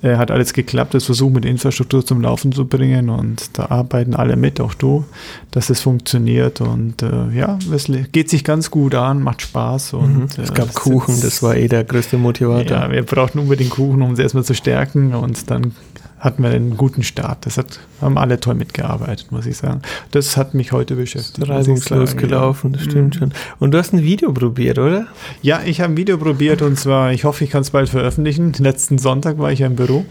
äh, 0.07 0.17
hat 0.17 0.31
alles 0.31 0.53
geklappt. 0.53 0.95
Das 0.95 1.05
Versuch 1.05 1.31
mit 1.31 1.45
der 1.45 1.51
Infrastruktur 1.51 2.05
zum 2.05 2.21
Laufen 2.23 2.53
zu 2.53 2.65
bringen 2.67 3.11
und 3.11 3.59
da 3.59 3.67
arbeiten 3.67 4.15
alle 4.15 4.37
mit, 4.37 4.61
auch 4.61 4.75
du, 4.75 5.05
dass 5.51 5.71
es 5.71 5.81
funktioniert 5.81 6.61
und 6.61 7.03
äh, 7.03 7.31
ja, 7.35 7.59
es 7.73 7.91
geht 8.13 8.31
sich 8.31 8.45
ganz 8.45 8.71
gut 8.71 8.95
an, 8.95 9.23
macht 9.23 9.43
Spaß 9.43 9.93
und 9.95 10.17
Mhm. 10.17 10.29
äh, 10.39 10.43
Es 10.43 10.55
gab 10.55 10.69
es 10.71 10.75
Kuchen, 10.75 11.21
das 11.21 11.43
war 11.43 11.57
eh 11.57 11.69
der 11.69 11.85
größte 11.85 12.17
Motivator. 12.19 12.77
ja, 12.79 12.91
wir 12.91 13.03
brauchten 13.03 13.39
unbedingt 13.41 13.71
Kuchen, 13.71 14.03
um 14.03 14.15
sie 14.17 14.23
erstmal 14.23 14.45
zu 14.45 14.55
stärken 14.55 15.15
und 15.15 15.51
dann 15.51 15.73
hatten 16.19 16.43
wir 16.43 16.51
einen 16.51 16.77
guten 16.77 17.03
Start. 17.03 17.45
Das 17.47 17.59
hat, 17.59 17.79
haben 18.01 18.17
alle 18.17 18.41
toll 18.41 18.55
mitgearbeitet, 18.55 19.31
muss 19.33 19.47
ich 19.47 19.57
sagen. 19.59 19.83
Das 20.13 20.37
hat 20.37 20.55
mich 20.55 20.73
heute 20.73 20.97
beschäftigt. 20.97 21.49
Reibungslos 21.49 22.17
gelaufen, 22.17 22.73
das 22.73 22.83
stimmt 22.85 23.15
Mhm. 23.17 23.19
schon. 23.19 23.33
Und 23.59 23.73
du 23.73 23.79
hast 23.79 23.93
ein 23.93 24.03
Video 24.03 24.33
probiert, 24.33 24.79
oder? 24.79 25.07
Ja, 25.43 25.61
ich 25.65 25.81
habe 25.81 25.93
ein 25.93 25.97
Video 25.97 26.17
probiert 26.17 26.63
und 26.63 26.79
zwar, 26.79 27.13
ich 27.13 27.25
hoffe, 27.25 27.45
ich 27.45 27.51
kann 27.51 27.61
es 27.63 27.71
bald 27.71 27.89
veröffentlichen. 27.89 28.53
Letzten 28.55 28.99
Sonntag 28.99 29.39
war 29.39 29.53
ich 29.53 29.59
ja 29.61 29.67
im 29.67 29.77
Büro 29.77 30.07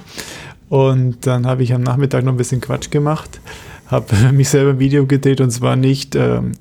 und 0.70 1.26
dann 1.26 1.46
habe 1.48 1.64
ich 1.64 1.74
am 1.74 1.82
Nachmittag 1.82 2.24
noch 2.24 2.34
ein 2.34 2.38
bisschen 2.38 2.62
Quatsch 2.62 2.92
gemacht, 2.92 3.40
habe 3.88 4.06
mich 4.32 4.50
selber 4.50 4.72
ein 4.72 4.80
Video 4.80 5.06
gedreht 5.06 5.42
und 5.42 5.52
zwar 5.52 5.76
nicht 5.76 6.16
ähm, 6.16 6.52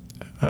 äh, 0.41 0.47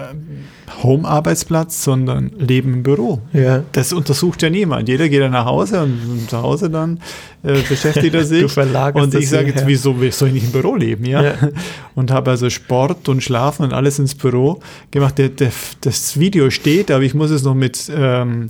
Home-Arbeitsplatz, 0.84 1.82
sondern 1.82 2.30
Leben 2.38 2.74
im 2.74 2.82
Büro. 2.82 3.20
Ja. 3.32 3.64
Das 3.72 3.92
untersucht 3.92 4.42
ja 4.42 4.50
niemand. 4.50 4.88
Jeder 4.88 5.08
geht 5.08 5.20
dann 5.20 5.32
nach 5.32 5.46
Hause 5.46 5.82
und 5.82 6.30
zu 6.30 6.40
Hause 6.40 6.70
dann 6.70 7.00
äh, 7.42 7.60
beschäftigt 7.68 8.14
er 8.14 8.24
sich. 8.24 8.42
Du 8.42 8.48
verlagerst 8.48 9.14
und 9.14 9.20
ich 9.20 9.28
sage 9.28 9.48
jetzt, 9.48 9.66
wieso 9.66 10.00
wie 10.00 10.10
soll 10.10 10.28
ich 10.28 10.34
nicht 10.34 10.44
im 10.46 10.52
Büro 10.52 10.76
leben? 10.76 11.04
Ja. 11.04 11.22
Ja. 11.22 11.34
Und 11.94 12.10
habe 12.10 12.32
also 12.32 12.50
Sport 12.50 13.08
und 13.08 13.22
Schlafen 13.22 13.62
und 13.62 13.72
alles 13.72 14.00
ins 14.00 14.16
Büro 14.16 14.58
gemacht. 14.90 15.16
Der, 15.16 15.28
der, 15.28 15.52
das 15.82 16.18
Video 16.18 16.50
steht, 16.50 16.90
aber 16.90 17.04
ich 17.04 17.14
muss 17.14 17.30
es 17.30 17.44
noch 17.44 17.54
mit 17.54 17.88
ähm, 17.94 18.48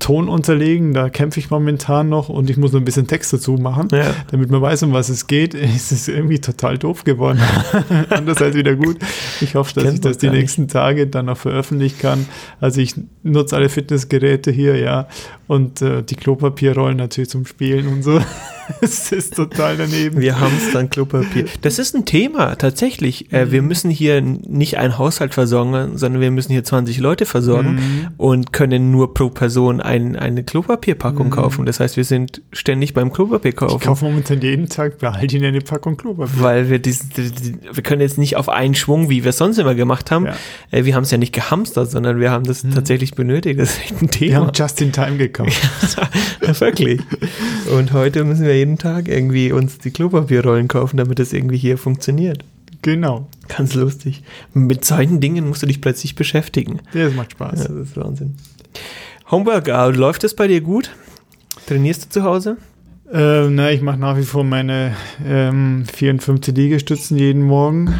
Ton 0.00 0.28
unterlegen. 0.28 0.92
Da 0.92 1.08
kämpfe 1.08 1.40
ich 1.40 1.50
momentan 1.50 2.08
noch 2.08 2.28
und 2.28 2.50
ich 2.50 2.56
muss 2.56 2.72
noch 2.72 2.80
ein 2.80 2.84
bisschen 2.84 3.06
Text 3.06 3.32
dazu 3.32 3.52
machen, 3.54 3.88
Ja. 3.92 4.14
damit 4.30 4.50
man 4.50 4.60
weiß, 4.60 4.82
um 4.82 4.92
was 4.92 5.08
es 5.08 5.26
geht. 5.26 5.54
Es 5.76 5.92
ist 5.92 6.08
irgendwie 6.08 6.38
total 6.40 6.76
doof 6.78 7.04
geworden. 7.04 7.40
Andererseits 8.10 8.54
wieder 8.56 8.74
gut. 8.74 8.98
Ich 9.40 9.54
hoffe, 9.54 9.72
dass 9.74 9.84
Kennt 9.84 9.94
ich 9.96 10.00
das 10.02 10.18
die 10.18 10.26
gar 10.26 10.32
nicht. 10.32 10.40
nächsten 10.42 10.68
Tage 10.68 11.06
dann 11.06 11.26
noch 11.26 11.38
veröffentlichen 11.38 11.98
kann. 11.98 12.26
Also 12.60 12.80
ich 12.80 12.94
nutze 13.22 13.56
alle 13.56 13.68
Fitnessgeräte 13.68 14.50
hier, 14.50 14.76
ja. 14.78 15.08
Und 15.46 15.80
äh, 15.82 16.02
die 16.02 16.16
Klopapierrollen 16.16 16.96
natürlich 16.98 17.30
zum 17.30 17.46
Spielen 17.46 17.88
und 17.88 18.02
so. 18.02 18.20
Es 18.80 19.12
ist 19.12 19.36
total 19.36 19.76
daneben. 19.76 20.20
Wir 20.20 20.40
haben 20.40 20.52
es 20.56 20.72
dann 20.72 20.90
Klopapier. 20.90 21.44
Das 21.62 21.78
ist 21.78 21.94
ein 21.94 22.04
Thema, 22.04 22.56
tatsächlich. 22.56 23.32
Äh, 23.32 23.50
wir 23.52 23.62
müssen 23.62 23.90
hier 23.90 24.20
nicht 24.20 24.78
einen 24.78 24.98
Haushalt 24.98 25.34
versorgen, 25.34 25.96
sondern 25.96 26.20
wir 26.20 26.30
müssen 26.30 26.52
hier 26.52 26.64
20 26.64 26.98
Leute 26.98 27.26
versorgen 27.26 27.74
Mhm. 27.74 28.08
und 28.16 28.52
können 28.52 28.90
nur 28.90 29.14
pro 29.14 29.28
Person 29.30 29.80
ein, 29.80 30.16
eine 30.16 30.44
Klopapierpackung 30.44 31.30
kaufen. 31.30 31.66
Das 31.66 31.80
heißt, 31.80 31.96
wir 31.96 32.04
sind 32.04 32.42
ständig 32.52 32.94
beim 32.94 33.12
Klopapier 33.12 33.50
Ich 33.50 33.56
kaufen. 33.56 33.80
kaufe 33.80 34.04
momentan 34.04 34.40
jeden 34.40 34.68
Tag 34.68 34.98
bei 34.98 35.08
Aldi 35.10 35.44
eine 35.44 35.60
Packung 35.60 35.96
Klopapier. 35.96 36.42
Weil 36.42 36.70
wir 36.70 36.78
diesen, 36.78 37.10
die, 37.16 37.30
die, 37.30 37.54
wir 37.72 37.82
können 37.82 38.00
jetzt 38.00 38.18
nicht 38.18 38.36
auf 38.36 38.48
einen 38.48 38.74
Schwung, 38.74 39.08
wie 39.10 39.24
wir 39.24 39.30
es 39.30 39.38
sonst 39.38 39.58
immer 39.58 39.74
gemacht 39.74 40.10
haben. 40.10 40.26
Ja. 40.26 40.32
Mhm. 40.32 40.36
Äh, 40.78 40.84
wir 40.84 40.94
haben 40.94 41.02
es 41.04 41.10
ja 41.10 41.18
nicht 41.18 41.32
gehamstert, 41.32 41.90
sondern 41.90 42.20
wir 42.20 42.30
haben 42.30 42.44
das 42.44 42.62
tatsächlich 42.74 43.14
benötigt. 43.14 43.58
Das 43.60 43.70
ist 43.70 43.80
echt 43.82 43.92
ein 43.96 44.00
Wir 44.02 44.08
Thema. 44.10 44.36
haben 44.36 44.50
just 44.54 44.80
in 44.80 44.92
time 44.92 45.16
gekauft. 45.16 45.52
ja, 46.46 46.60
wirklich. 46.60 47.00
Und 47.74 47.92
heute 47.92 48.24
müssen 48.24 48.44
wir 48.46 48.53
jeden 48.54 48.78
Tag 48.78 49.08
irgendwie 49.08 49.52
uns 49.52 49.78
die 49.78 49.90
Klopapierrollen 49.90 50.68
kaufen, 50.68 50.96
damit 50.96 51.18
das 51.18 51.32
irgendwie 51.32 51.56
hier 51.58 51.76
funktioniert. 51.78 52.44
Genau. 52.82 53.28
Ganz 53.48 53.74
lustig. 53.74 54.22
Mit 54.52 54.84
solchen 54.84 55.20
Dingen 55.20 55.48
musst 55.48 55.62
du 55.62 55.66
dich 55.66 55.80
plötzlich 55.80 56.14
beschäftigen. 56.16 56.80
Ja, 56.92 57.04
das 57.06 57.14
macht 57.14 57.32
Ja, 57.32 57.36
Spaß. 57.48 57.60
das 57.68 57.70
ist 57.70 57.96
Wahnsinn. 57.96 58.34
Homeworkout, 59.30 59.96
läuft 59.96 60.24
das 60.24 60.34
bei 60.34 60.46
dir 60.48 60.60
gut? 60.60 60.90
Trainierst 61.66 62.04
du 62.04 62.08
zu 62.10 62.22
Hause? 62.24 62.56
Äh, 63.12 63.48
na, 63.48 63.70
ich 63.70 63.80
mache 63.80 63.98
nach 63.98 64.16
wie 64.16 64.22
vor 64.24 64.44
meine 64.44 64.94
ähm, 65.24 65.84
54 65.92 66.54
Liegestützen 66.54 67.16
jeden 67.18 67.42
Morgen. 67.42 67.94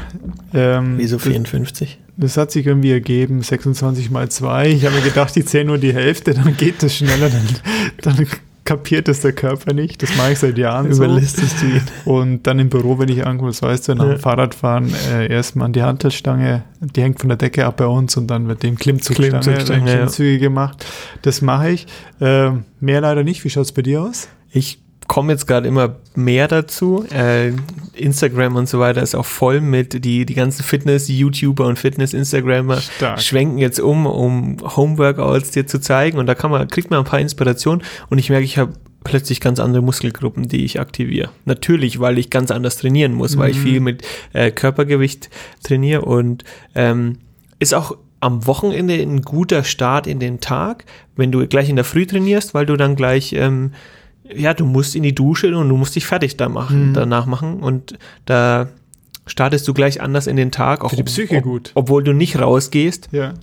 Ähm, 0.53 0.95
Wieso 0.99 1.17
das- 1.17 1.25
54? 1.27 2.01
Das 2.17 2.37
hat 2.37 2.53
sich 2.53 2.65
irgendwie 2.67 2.93
ergeben, 2.93 3.43
26 3.43 4.11
mal 4.11 4.29
2. 4.29 4.69
Ich 4.69 4.85
habe 4.87 4.95
mir 4.95 5.03
gedacht, 5.03 5.37
ich 5.37 5.47
zähle 5.47 5.65
nur 5.65 5.79
die 5.79 5.93
Hälfte, 5.93 6.33
dann 6.33 6.57
geht 6.57 6.81
das 6.83 6.95
schneller, 6.97 7.29
dann, 7.29 8.15
dann 8.17 8.27
kapiert 8.65 9.09
das 9.09 9.21
der 9.21 9.33
Körper 9.33 9.73
nicht. 9.75 10.03
Das 10.03 10.17
mache 10.17 10.33
ich 10.33 10.39
seit 10.39 10.57
Jahren 10.59 10.93
so. 10.93 11.05
Überlistest 11.05 11.61
du 11.63 11.67
ihn? 11.67 11.83
Und 12.05 12.43
dann 12.47 12.59
im 12.59 12.69
Büro, 12.71 12.99
wenn 12.99 13.09
ich 13.09 13.27
ankomme, 13.27 13.51
das 13.51 13.63
weißt 13.63 13.89
du, 13.89 13.95
nach 13.95 14.05
Ja. 14.07 14.13
dem 14.15 14.21
Fahrradfahren 14.21 14.93
äh, 15.13 15.27
erstmal 15.33 15.67
an 15.67 15.73
die 15.73 15.83
Hantelstange, 15.83 16.63
die 16.81 17.03
hängt 17.03 17.21
von 17.21 17.29
der 17.29 17.37
Decke 17.39 17.67
ab 17.67 17.77
bei 17.77 17.87
uns 17.87 18.17
und 18.17 18.27
dann 18.29 18.49
wird 18.49 18.63
dem 18.63 18.77
Klimmzugstange, 18.77 19.41
Klimmzugstange, 19.41 19.91
ja. 19.91 19.97
Klimmzüge 19.97 20.39
gemacht. 20.39 20.85
Das 21.23 21.43
mache 21.43 21.71
ich. 21.71 21.87
Ähm, 22.21 22.65
mehr 22.81 23.01
leider 23.01 23.23
nicht. 23.25 23.45
Wie 23.45 23.51
schaut 23.51 23.65
es 23.67 23.73
bei 23.73 23.83
dir 23.83 24.03
aus? 24.03 24.29
Ich 24.51 24.81
komme 25.09 25.33
jetzt 25.33 25.47
gerade 25.47 25.69
immer 25.69 25.97
mehr 26.15 26.49
dazu. 26.49 27.05
Äh, 27.13 27.53
Instagram 27.95 28.57
und 28.57 28.69
so 28.69 28.81
weiter 28.81 29.03
ist 29.03 29.15
auch 29.15 29.27
voll 29.27 29.61
mit. 29.61 30.05
Die, 30.05 30.27
die 30.27 30.35
ganzen 30.35 30.63
Fitness-YouTuber 30.63 31.67
und 31.67 31.79
Fitness-Instagrammer 31.79 32.81
schwenken 33.19 33.59
jetzt 33.59 33.81
um, 33.81 34.07
um 34.07 34.57
Homeworkouts 34.77 35.51
dir 35.53 35.67
zu 35.67 35.81
zeigen. 35.81 36.19
Und 36.19 36.27
da 36.27 36.35
kann 36.35 36.51
man, 36.51 36.69
kriegt 36.69 36.91
man 36.91 37.01
ein 37.01 37.05
paar 37.05 37.21
Inspirationen. 37.21 37.85
Und 38.11 38.19
ich 38.19 38.31
merke, 38.31 38.45
ich 38.45 38.59
habe 38.59 38.73
plötzlich 39.05 39.41
ganz 39.41 39.61
andere 39.61 39.83
Muskelgruppen, 39.83 40.49
die 40.49 40.65
ich 40.65 40.81
aktiviere. 40.81 41.29
Natürlich, 41.45 42.01
weil 42.01 42.19
ich 42.19 42.31
ganz 42.31 42.51
anders 42.51 42.79
trainieren 42.79 43.13
muss, 43.13 43.37
weil 43.37 43.51
ich 43.51 43.59
viel 43.59 43.81
mit 43.81 44.03
äh, 44.33 44.51
Körpergewicht 44.51 45.29
trainiere. 45.63 46.03
Und 46.03 46.45
ähm, 46.75 47.19
ist 47.59 47.75
auch 47.75 47.97
am 48.21 48.47
Wochenende 48.47 48.95
ein 48.95 49.21
guter 49.21 49.65
Start 49.65 50.07
in 50.07 50.19
den 50.19 50.41
Tag, 50.41 50.87
wenn 51.15 51.31
du 51.31 51.47
gleich 51.47 51.69
in 51.69 51.77
der 51.77 51.85
Früh 51.85 52.07
trainierst, 52.07 52.55
weil 52.55 52.65
du 52.65 52.77
dann 52.77 52.97
gleich 52.97 53.35
ähm, 53.35 53.73
ja, 54.33 54.55
du 54.55 54.65
musst 54.65 54.97
in 54.97 55.03
die 55.03 55.15
Dusche 55.15 55.57
und 55.57 55.69
du 55.69 55.77
musst 55.77 55.97
dich 55.97 56.07
fertig 56.07 56.37
da 56.37 56.49
machen, 56.49 56.93
danach 56.95 57.27
machen 57.27 57.61
und 57.61 57.99
da 58.27 58.69
startest 59.27 59.67
du 59.69 59.75
gleich 59.75 60.01
anders 60.01 60.27
in 60.27 60.37
den 60.37 60.51
Tag. 60.51 60.85
Auch 60.85 60.91
Für 60.91 60.97
die 60.97 61.03
Psyche 61.03 61.43
gut. 61.43 61.73
Obwohl 61.75 62.03
du 62.05 62.13
nicht 62.13 62.39
rausgehst. 62.39 63.09
Ja. 63.13 63.35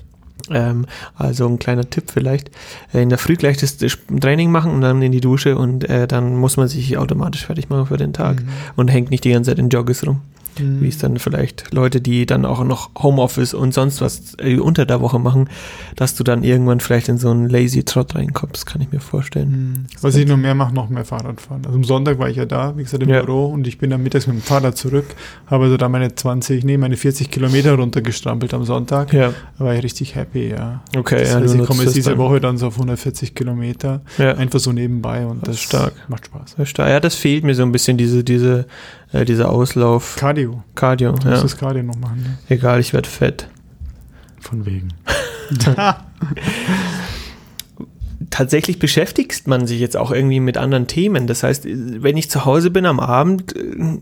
Ähm, 0.49 0.85
also 1.15 1.47
ein 1.47 1.59
kleiner 1.59 1.89
Tipp 1.89 2.05
vielleicht. 2.11 2.49
Äh, 2.93 3.03
in 3.03 3.09
der 3.09 3.17
Früh 3.17 3.35
gleich 3.35 3.57
das, 3.57 3.77
Training 3.77 4.51
machen 4.51 4.71
und 4.71 4.81
dann 4.81 5.01
in 5.01 5.11
die 5.11 5.21
Dusche 5.21 5.57
und 5.57 5.87
äh, 5.89 6.07
dann 6.07 6.35
muss 6.35 6.57
man 6.57 6.67
sich 6.67 6.97
automatisch 6.97 7.45
fertig 7.45 7.69
machen 7.69 7.85
für 7.85 7.97
den 7.97 8.13
Tag 8.13 8.43
und 8.75 8.87
hängt 8.89 9.11
nicht 9.11 9.23
die 9.23 9.31
ganze 9.31 9.51
Zeit 9.51 9.59
in 9.59 9.69
Joggers 9.69 10.05
rum. 10.05 10.21
Wie 10.57 10.87
es 10.87 10.97
dann 10.97 11.17
vielleicht 11.19 11.73
Leute, 11.73 12.01
die 12.01 12.25
dann 12.25 12.45
auch 12.45 12.63
noch 12.63 12.89
Homeoffice 13.01 13.53
und 13.53 13.73
sonst 13.73 14.01
was 14.01 14.35
äh, 14.39 14.57
unter 14.57 14.85
der 14.85 14.99
Woche 15.01 15.17
machen, 15.19 15.49
dass 15.95 16.15
du 16.15 16.23
dann 16.23 16.43
irgendwann 16.43 16.79
vielleicht 16.79 17.07
in 17.09 17.17
so 17.17 17.29
einen 17.31 17.49
Lazy 17.49 17.83
Trot 17.83 18.15
reinkommst, 18.15 18.65
kann 18.65 18.81
ich 18.81 18.91
mir 18.91 18.99
vorstellen. 18.99 19.87
Was 20.01 20.15
ich 20.15 20.27
noch 20.27 20.37
mehr 20.37 20.53
mache, 20.55 20.73
noch 20.73 20.89
mehr 20.89 21.05
Fahrrad 21.05 21.39
fahren. 21.41 21.61
Also 21.65 21.77
am 21.77 21.83
Sonntag 21.83 22.19
war 22.19 22.29
ich 22.29 22.37
ja 22.37 22.45
da, 22.45 22.75
wie 22.77 22.83
gesagt, 22.83 23.01
im 23.03 23.09
Ja. 23.09 23.21
Büro 23.23 23.45
und 23.47 23.65
ich 23.67 23.77
bin 23.77 23.89
dann 23.89 24.03
mittags 24.03 24.27
mit 24.27 24.35
dem 24.35 24.41
Fahrrad 24.41 24.77
zurück, 24.77 25.05
habe 25.47 25.63
also 25.65 25.77
da 25.77 25.87
meine 25.89 26.13
20, 26.13 26.63
nee, 26.63 26.77
meine 26.77 26.97
40 26.97 27.31
Kilometer 27.31 27.73
runtergestrampelt 27.75 28.53
am 28.53 28.65
Sonntag. 28.65 29.13
Ja, 29.13 29.33
Da 29.57 29.65
war 29.65 29.73
ich 29.75 29.83
richtig 29.83 30.15
happy, 30.15 30.49
ja. 30.49 30.81
okay. 30.97 31.19
Das 31.19 31.33
ja, 31.33 31.39
heißt, 31.39 31.55
ich 31.55 31.65
komme 31.65 31.83
jetzt 31.83 31.95
diese 31.95 32.09
dann. 32.11 32.19
Woche 32.19 32.39
dann 32.41 32.57
so 32.57 32.67
auf 32.67 32.75
140 32.75 33.35
Kilometer, 33.35 34.01
Ja. 34.17 34.33
einfach 34.35 34.59
so 34.59 34.71
nebenbei 34.71 35.25
und 35.25 35.41
Das 35.41 35.47
das, 35.47 35.55
ist 35.55 35.61
stark. 35.63 35.93
macht 36.09 36.25
Spaß. 36.25 36.55
Ja, 36.57 36.65
stark. 36.65 36.89
Ja, 36.89 36.99
das 36.99 37.15
fehlt 37.15 37.43
mir 37.43 37.55
so 37.55 37.63
ein 37.63 37.71
bisschen, 37.71 37.97
diese, 37.97 38.23
diese, 38.23 38.65
äh, 39.13 39.25
dieser 39.25 39.49
Auslauf. 39.49 40.15
Cardio, 40.17 40.63
Cardio, 40.75 41.11
du 41.11 41.15
musst 41.15 41.25
ja. 41.25 41.41
das 41.41 41.57
Cardio 41.57 41.83
noch 41.83 41.97
machen, 41.97 42.21
ne? 42.23 42.37
Egal, 42.49 42.79
ich 42.79 42.93
werde 42.93 43.09
fett. 43.09 43.47
Von 44.39 44.65
wegen. 44.65 44.89
Tatsächlich 48.29 48.79
beschäftigt 48.79 49.47
man 49.47 49.67
sich 49.67 49.79
jetzt 49.79 49.97
auch 49.97 50.11
irgendwie 50.11 50.39
mit 50.39 50.57
anderen 50.57 50.87
Themen. 50.87 51.27
Das 51.27 51.43
heißt, 51.43 51.65
wenn 51.67 52.17
ich 52.17 52.29
zu 52.29 52.45
Hause 52.45 52.71
bin 52.71 52.85
am 52.85 52.99
Abend, 52.99 53.55
äh, 53.55 53.99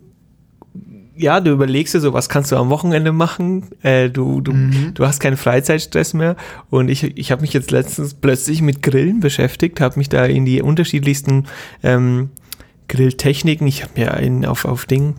ja, 1.16 1.42
du 1.42 1.52
überlegst 1.52 1.94
dir 1.94 2.00
so, 2.00 2.14
was 2.14 2.30
kannst 2.30 2.52
du 2.52 2.56
am 2.56 2.70
Wochenende 2.70 3.12
machen? 3.12 3.66
Äh, 3.82 4.10
du, 4.10 4.40
du, 4.40 4.54
Mhm. 4.54 4.94
du 4.94 5.06
hast 5.06 5.20
keinen 5.20 5.36
Freizeitstress 5.36 6.14
mehr. 6.14 6.36
Und 6.70 6.90
ich, 6.90 7.18
ich 7.18 7.32
habe 7.32 7.42
mich 7.42 7.52
jetzt 7.54 7.72
letztens 7.72 8.14
plötzlich 8.14 8.62
mit 8.62 8.82
Grillen 8.84 9.20
beschäftigt, 9.20 9.82
habe 9.82 10.00
mich 10.00 10.08
da 10.10 10.26
in 10.26 10.46
die 10.46 10.62
unterschiedlichsten 10.62 11.46
ähm, 11.84 12.30
Grilltechniken, 12.90 13.66
ich 13.66 13.84
habe 13.84 13.94
mir 13.96 14.14
einen 14.14 14.46
auf, 14.46 14.66
auf 14.66 14.86
Ding, 14.86 15.16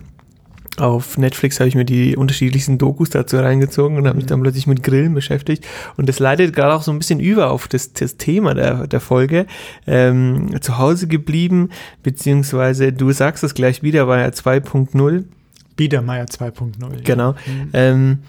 auf 0.77 1.17
Netflix 1.17 1.59
habe 1.59 1.67
ich 1.67 1.75
mir 1.75 1.83
die 1.83 2.15
unterschiedlichsten 2.15 2.77
Dokus 2.77 3.09
dazu 3.09 3.37
reingezogen 3.37 3.97
und 3.97 4.07
habe 4.07 4.17
mich 4.17 4.25
dann 4.25 4.41
plötzlich 4.41 4.67
mit 4.67 4.83
Grillen 4.83 5.13
beschäftigt. 5.13 5.67
Und 5.97 6.07
das 6.07 6.19
leitet 6.19 6.55
gerade 6.55 6.73
auch 6.73 6.81
so 6.81 6.91
ein 6.91 6.97
bisschen 6.97 7.19
über 7.19 7.51
auf 7.51 7.67
das, 7.67 7.91
das 7.93 8.17
Thema 8.17 8.53
der, 8.53 8.87
der 8.87 9.01
Folge. 9.01 9.47
Ähm, 9.85 10.61
zu 10.61 10.77
Hause 10.77 11.07
geblieben, 11.07 11.69
beziehungsweise 12.03 12.93
du 12.93 13.11
sagst 13.11 13.43
es 13.43 13.53
gleich 13.53 13.83
wieder, 13.83 14.07
war 14.07 14.19
ja 14.19 14.27
2.0. 14.27 15.25
Biedermeier 15.75 16.25
2.0. 16.25 17.03
Genau. 17.03 17.35
Ähm, 17.73 18.19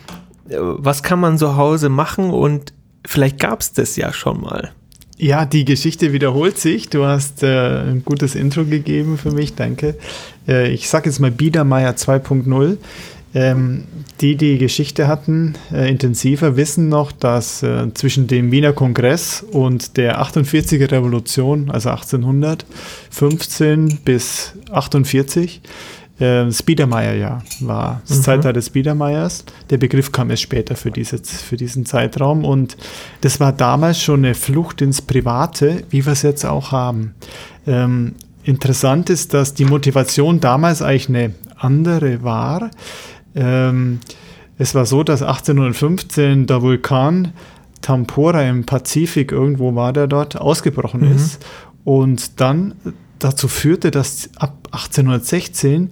äh, 0.49 0.57
was 0.59 1.03
kann 1.03 1.21
man 1.21 1.39
zu 1.39 1.57
Hause 1.57 1.91
machen 1.91 2.31
und 2.31 2.73
vielleicht 3.07 3.39
gab 3.39 3.61
es 3.61 3.73
das 3.73 3.95
ja 3.97 4.13
schon 4.13 4.41
mal. 4.41 4.73
Ja, 5.23 5.47
die 5.47 5.64
Geschichte 5.64 6.12
wiederholt 6.12 6.59
sich. 6.59 6.88
Du 6.88 7.05
hast 7.05 7.45
äh, 7.45 7.47
ein 7.47 8.02
gutes 8.05 8.35
Intro 8.35 8.64
gegeben 8.64 9.19
für 9.19 9.31
mich, 9.31 9.55
danke. 9.55 9.95
Äh, 10.49 10.73
ich 10.73 10.88
sage 10.88 11.09
jetzt 11.09 11.21
mal 11.21 11.31
Biedermeier 11.31 11.93
2.0. 11.93 12.76
Ähm, 13.33 13.85
die, 14.21 14.35
die 14.35 14.59
Geschichte 14.59 15.07
hatten, 15.07 15.55
äh, 15.73 15.88
intensiver, 15.88 16.57
wissen 16.57 16.88
noch, 16.88 17.12
dass 17.12 17.62
äh, 17.62 17.95
zwischen 17.95 18.26
dem 18.26 18.50
Wiener 18.50 18.73
Kongress 18.73 19.47
und 19.49 19.97
der 19.97 20.21
48er 20.21 20.91
Revolution, 20.91 21.71
also 21.71 21.91
1815 21.91 24.00
bis 24.05 24.55
48, 24.73 25.61
äh, 26.23 26.45
das 26.47 26.62
Biedermeierjahr 26.62 27.43
war 27.61 28.00
das 28.07 28.19
Mhm. 28.19 28.23
Zeitalter 28.23 28.52
des 28.52 28.71
Biedermeiers. 28.71 29.45
Der 29.71 29.79
Begriff 29.79 30.12
kam 30.12 30.31
erst 30.31 30.43
später 30.43 30.76
für, 30.76 30.91
diese, 30.91 31.19
für 31.19 31.57
diesen 31.57 31.85
Zeitraum 31.87 32.45
und 32.45 32.76
das 33.23 33.41
war 33.41 33.52
damals 33.52 34.00
schon 34.00 34.21
eine 34.25 34.35
Flucht 34.35 34.81
ins 34.83 35.02
Private, 35.02 35.85
wie 35.91 36.05
wir 36.07 36.12
es 36.12 36.23
jetzt 36.23 36.45
auch 36.45 36.73
haben. 36.73 37.14
Ähm, 37.67 38.14
interessant 38.45 39.11
ist, 39.11 39.35
dass 39.35 39.55
die 39.55 39.64
Motivation 39.64 40.41
damals 40.41 40.83
eigentlich 40.83 41.09
eine 41.09 41.35
andere 41.57 42.23
war. 42.23 42.71
Ähm, 43.35 44.00
es 44.59 44.75
war 44.75 44.87
so, 44.87 45.02
dass 45.02 45.23
1815 45.23 46.47
der 46.47 46.62
Vulkan 46.62 47.33
Tampora 47.81 48.43
im 48.43 48.64
Pazifik, 48.64 49.33
irgendwo 49.33 49.75
war 49.75 49.93
der 49.93 50.07
dort, 50.07 50.37
ausgebrochen 50.41 51.00
Mhm. 51.00 51.17
ist 51.17 51.45
und 51.85 52.41
dann 52.41 52.75
dazu 53.25 53.49
führte, 53.49 53.91
dass 53.91 54.31
ab 54.37 54.69
1816 54.73 55.91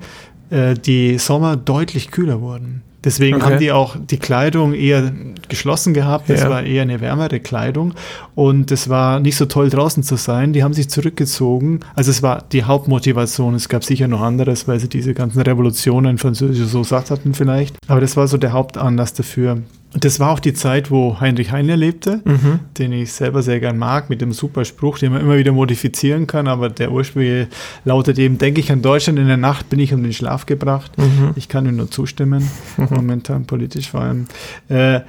äh, 0.50 0.74
die 0.74 1.18
Sommer 1.18 1.56
deutlich 1.56 2.10
kühler 2.10 2.40
wurden. 2.40 2.82
Deswegen 3.02 3.36
Okay. 3.36 3.44
haben 3.46 3.58
die 3.58 3.72
auch 3.72 3.96
die 3.98 4.18
Kleidung 4.18 4.74
eher 4.74 5.10
geschlossen 5.48 5.94
gehabt. 5.94 6.28
Das 6.28 6.42
Ja. 6.42 6.50
war 6.50 6.62
eher 6.64 6.82
eine 6.82 7.00
wärmere 7.00 7.40
Kleidung. 7.40 7.94
Und 8.34 8.70
es 8.70 8.90
war 8.90 9.20
nicht 9.20 9.36
so 9.36 9.46
toll 9.46 9.70
draußen 9.70 10.02
zu 10.02 10.16
sein. 10.16 10.52
Die 10.52 10.62
haben 10.62 10.74
sich 10.74 10.90
zurückgezogen. 10.90 11.80
Also 11.94 12.10
es 12.10 12.22
war 12.22 12.44
die 12.52 12.64
Hauptmotivation. 12.64 13.54
Es 13.54 13.70
gab 13.70 13.84
sicher 13.84 14.06
noch 14.06 14.20
anderes, 14.20 14.68
weil 14.68 14.80
sie 14.80 14.88
diese 14.90 15.14
ganzen 15.14 15.40
Revolutionen 15.40 16.18
französische 16.18 16.66
so 16.66 16.84
satt 16.84 17.10
hatten 17.10 17.32
vielleicht. 17.32 17.76
Aber 17.88 18.02
das 18.02 18.18
war 18.18 18.28
so 18.28 18.36
der 18.36 18.52
Hauptanlass 18.52 19.14
dafür. 19.14 19.62
Das 19.92 20.20
war 20.20 20.30
auch 20.30 20.38
die 20.38 20.54
Zeit, 20.54 20.90
wo 20.92 21.18
Heinrich 21.20 21.50
Heine 21.50 21.74
lebte, 21.74 22.20
Mhm. 22.24 22.60
den 22.78 22.92
ich 22.92 23.12
selber 23.12 23.42
sehr 23.42 23.58
gern 23.58 23.76
mag, 23.76 24.08
mit 24.08 24.20
dem 24.20 24.32
super 24.32 24.64
Spruch, 24.64 24.98
den 24.98 25.12
man 25.12 25.20
immer 25.20 25.36
wieder 25.36 25.50
modifizieren 25.52 26.28
kann. 26.28 26.46
Aber 26.46 26.68
der 26.68 26.92
ursprüngliche 26.92 27.48
lautet 27.84 28.18
eben, 28.18 28.38
denke 28.38 28.60
ich 28.60 28.70
an 28.70 28.82
Deutschland, 28.82 29.18
in 29.18 29.26
der 29.26 29.36
Nacht 29.36 29.68
bin 29.68 29.80
ich 29.80 29.92
um 29.92 30.02
den 30.02 30.12
Schlaf 30.12 30.46
gebracht. 30.46 30.96
Mhm. 30.96 31.30
Ich 31.34 31.48
kann 31.48 31.66
ihm 31.66 31.76
nur 31.76 31.90
zustimmen, 31.90 32.48
momentan 32.90 33.46
politisch 33.46 33.90
vor 33.90 34.02
allem. 34.02 34.26
Äh, 34.68 35.00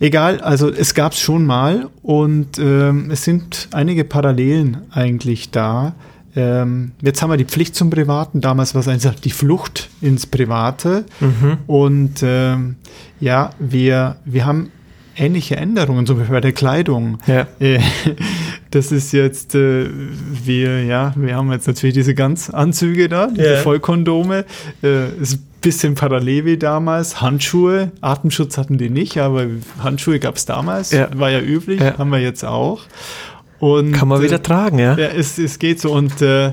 egal, 0.00 0.40
also 0.40 0.70
es 0.70 0.94
gab 0.94 1.12
es 1.12 1.20
schon 1.20 1.44
mal 1.44 1.88
und 2.02 2.58
ähm, 2.58 3.10
es 3.10 3.24
sind 3.24 3.68
einige 3.72 4.04
Parallelen 4.04 4.78
eigentlich 4.90 5.50
da. 5.50 5.94
Ähm, 6.36 6.92
jetzt 7.02 7.22
haben 7.22 7.30
wir 7.30 7.36
die 7.36 7.44
Pflicht 7.44 7.74
zum 7.74 7.90
Privaten. 7.90 8.40
Damals 8.40 8.74
war 8.74 8.80
es 8.80 8.88
einfach 8.88 9.14
die 9.14 9.30
Flucht 9.30 9.88
ins 10.00 10.26
Private. 10.26 11.04
Mhm. 11.20 11.58
Und 11.66 12.14
ähm, 12.22 12.76
ja, 13.20 13.50
wir, 13.58 14.16
wir 14.24 14.46
haben 14.46 14.70
ähnliche 15.16 15.56
Änderungen, 15.56 16.06
zum 16.06 16.16
Beispiel 16.18 16.34
bei 16.34 16.40
der 16.40 16.52
Kleidung. 16.52 17.18
Ja. 17.26 17.46
Äh, 17.58 17.80
Das 18.72 18.92
ist 18.92 19.10
jetzt, 19.12 19.56
äh, 19.56 19.88
wir, 20.44 20.84
ja, 20.84 21.12
wir 21.16 21.34
haben 21.34 21.50
jetzt 21.50 21.66
natürlich 21.66 21.94
diese 21.94 22.14
ganz 22.14 22.50
Anzüge 22.50 23.08
da, 23.08 23.26
diese 23.26 23.54
Ja. 23.54 23.56
Vollkondome. 23.56 24.44
Äh, 24.84 25.08
ist 25.20 25.34
ein 25.34 25.46
bisschen 25.60 25.96
parallel 25.96 26.44
wie 26.44 26.56
damals. 26.56 27.20
Handschuhe, 27.20 27.90
Atemschutz 28.00 28.56
hatten 28.58 28.78
die 28.78 28.88
nicht, 28.88 29.18
aber 29.18 29.46
Handschuhe 29.82 30.20
gab 30.20 30.36
es 30.36 30.46
damals, 30.46 30.92
Ja. 30.92 31.08
war 31.18 31.30
ja 31.30 31.40
üblich, 31.40 31.80
haben 31.80 32.10
wir 32.10 32.20
jetzt 32.20 32.44
auch. 32.44 32.82
Und, 33.60 33.92
Kann 33.92 34.08
man 34.08 34.20
äh, 34.20 34.24
wieder 34.24 34.42
tragen, 34.42 34.78
ja? 34.78 34.96
ja, 34.96 35.08
es, 35.08 35.38
es 35.38 35.58
geht 35.58 35.80
so. 35.80 35.92
Und 35.92 36.20
äh, 36.22 36.52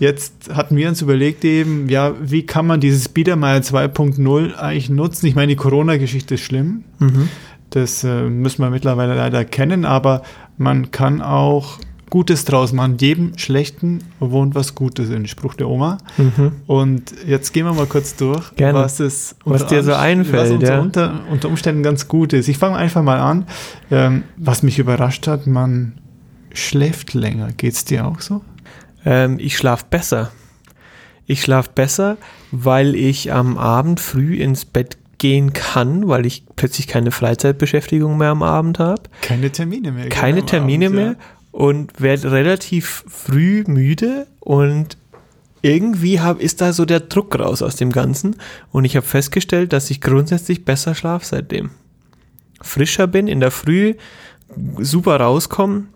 jetzt 0.00 0.50
hatten 0.52 0.76
wir 0.76 0.88
uns 0.88 1.02
überlegt 1.02 1.44
eben, 1.44 1.88
ja, 1.88 2.14
wie 2.20 2.44
kann 2.44 2.66
man 2.66 2.80
dieses 2.80 3.08
Biedermeier 3.08 3.60
2.0 3.60 4.54
eigentlich 4.56 4.90
nutzen? 4.90 5.26
Ich 5.26 5.34
meine, 5.34 5.48
die 5.48 5.56
Corona-Geschichte 5.56 6.34
ist 6.34 6.40
schlimm. 6.40 6.84
Mhm. 6.98 7.28
Das 7.70 8.02
äh, 8.02 8.22
müssen 8.22 8.62
wir 8.62 8.70
mittlerweile 8.70 9.14
leider 9.14 9.44
kennen, 9.44 9.84
aber 9.84 10.22
man 10.56 10.90
kann 10.90 11.20
auch 11.20 11.78
Gutes 12.10 12.46
draus 12.46 12.72
machen. 12.72 12.96
Jedem 12.98 13.36
Schlechten 13.36 13.98
wohnt 14.18 14.54
was 14.54 14.74
Gutes 14.74 15.10
in 15.10 15.26
Spruch 15.26 15.54
der 15.54 15.68
Oma. 15.68 15.98
Mhm. 16.16 16.52
Und 16.66 17.12
jetzt 17.26 17.52
gehen 17.52 17.66
wir 17.66 17.74
mal 17.74 17.84
kurz 17.84 18.16
durch, 18.16 18.54
Gerne. 18.56 18.78
was 18.78 19.00
es 19.00 19.36
Was 19.44 19.66
dir 19.66 19.82
so 19.82 19.92
einfällt, 19.92 20.44
was 20.44 20.50
unter, 20.50 20.72
ja. 20.72 20.80
unter, 20.80 21.20
unter 21.30 21.48
Umständen 21.48 21.82
ganz 21.82 22.08
gut 22.08 22.32
ist. 22.32 22.48
Ich 22.48 22.56
fange 22.56 22.76
einfach 22.76 23.02
mal 23.02 23.18
an. 23.18 23.44
Ähm, 23.90 24.24
was 24.38 24.62
mich 24.62 24.78
überrascht 24.78 25.26
hat, 25.26 25.46
man 25.46 26.00
schläft 26.64 27.14
länger. 27.14 27.52
Geht's 27.56 27.84
dir 27.84 28.06
auch 28.06 28.20
so? 28.20 28.42
Ähm, 29.04 29.38
ich 29.38 29.56
schlafe 29.56 29.86
besser. 29.88 30.32
Ich 31.26 31.42
schlafe 31.42 31.70
besser, 31.74 32.16
weil 32.50 32.94
ich 32.94 33.32
am 33.32 33.58
Abend 33.58 34.00
früh 34.00 34.36
ins 34.36 34.64
Bett 34.64 34.96
gehen 35.18 35.52
kann, 35.52 36.08
weil 36.08 36.26
ich 36.26 36.44
plötzlich 36.56 36.86
keine 36.86 37.10
Freizeitbeschäftigung 37.10 38.16
mehr 38.16 38.30
am 38.30 38.42
Abend 38.42 38.78
habe. 38.78 39.02
Keine 39.20 39.50
Termine 39.50 39.92
mehr. 39.92 40.08
keine 40.08 40.46
Termine 40.46 40.86
Abend, 40.86 40.96
mehr 40.96 41.16
und 41.50 42.00
werde 42.00 42.30
relativ 42.30 43.04
früh 43.08 43.64
müde 43.66 44.26
und 44.40 44.96
irgendwie 45.60 46.20
hab, 46.20 46.40
ist 46.40 46.60
da 46.60 46.72
so 46.72 46.84
der 46.84 47.00
Druck 47.00 47.38
raus 47.38 47.62
aus 47.62 47.76
dem 47.76 47.90
Ganzen 47.90 48.36
und 48.70 48.84
ich 48.84 48.96
habe 48.96 49.06
festgestellt, 49.06 49.72
dass 49.72 49.90
ich 49.90 50.00
grundsätzlich 50.00 50.64
besser 50.64 50.94
schlafe 50.94 51.26
seitdem. 51.26 51.70
Frischer 52.60 53.06
bin, 53.06 53.26
in 53.28 53.40
der 53.40 53.50
Früh 53.50 53.94
super 54.78 55.16
rauskomme, 55.20 55.86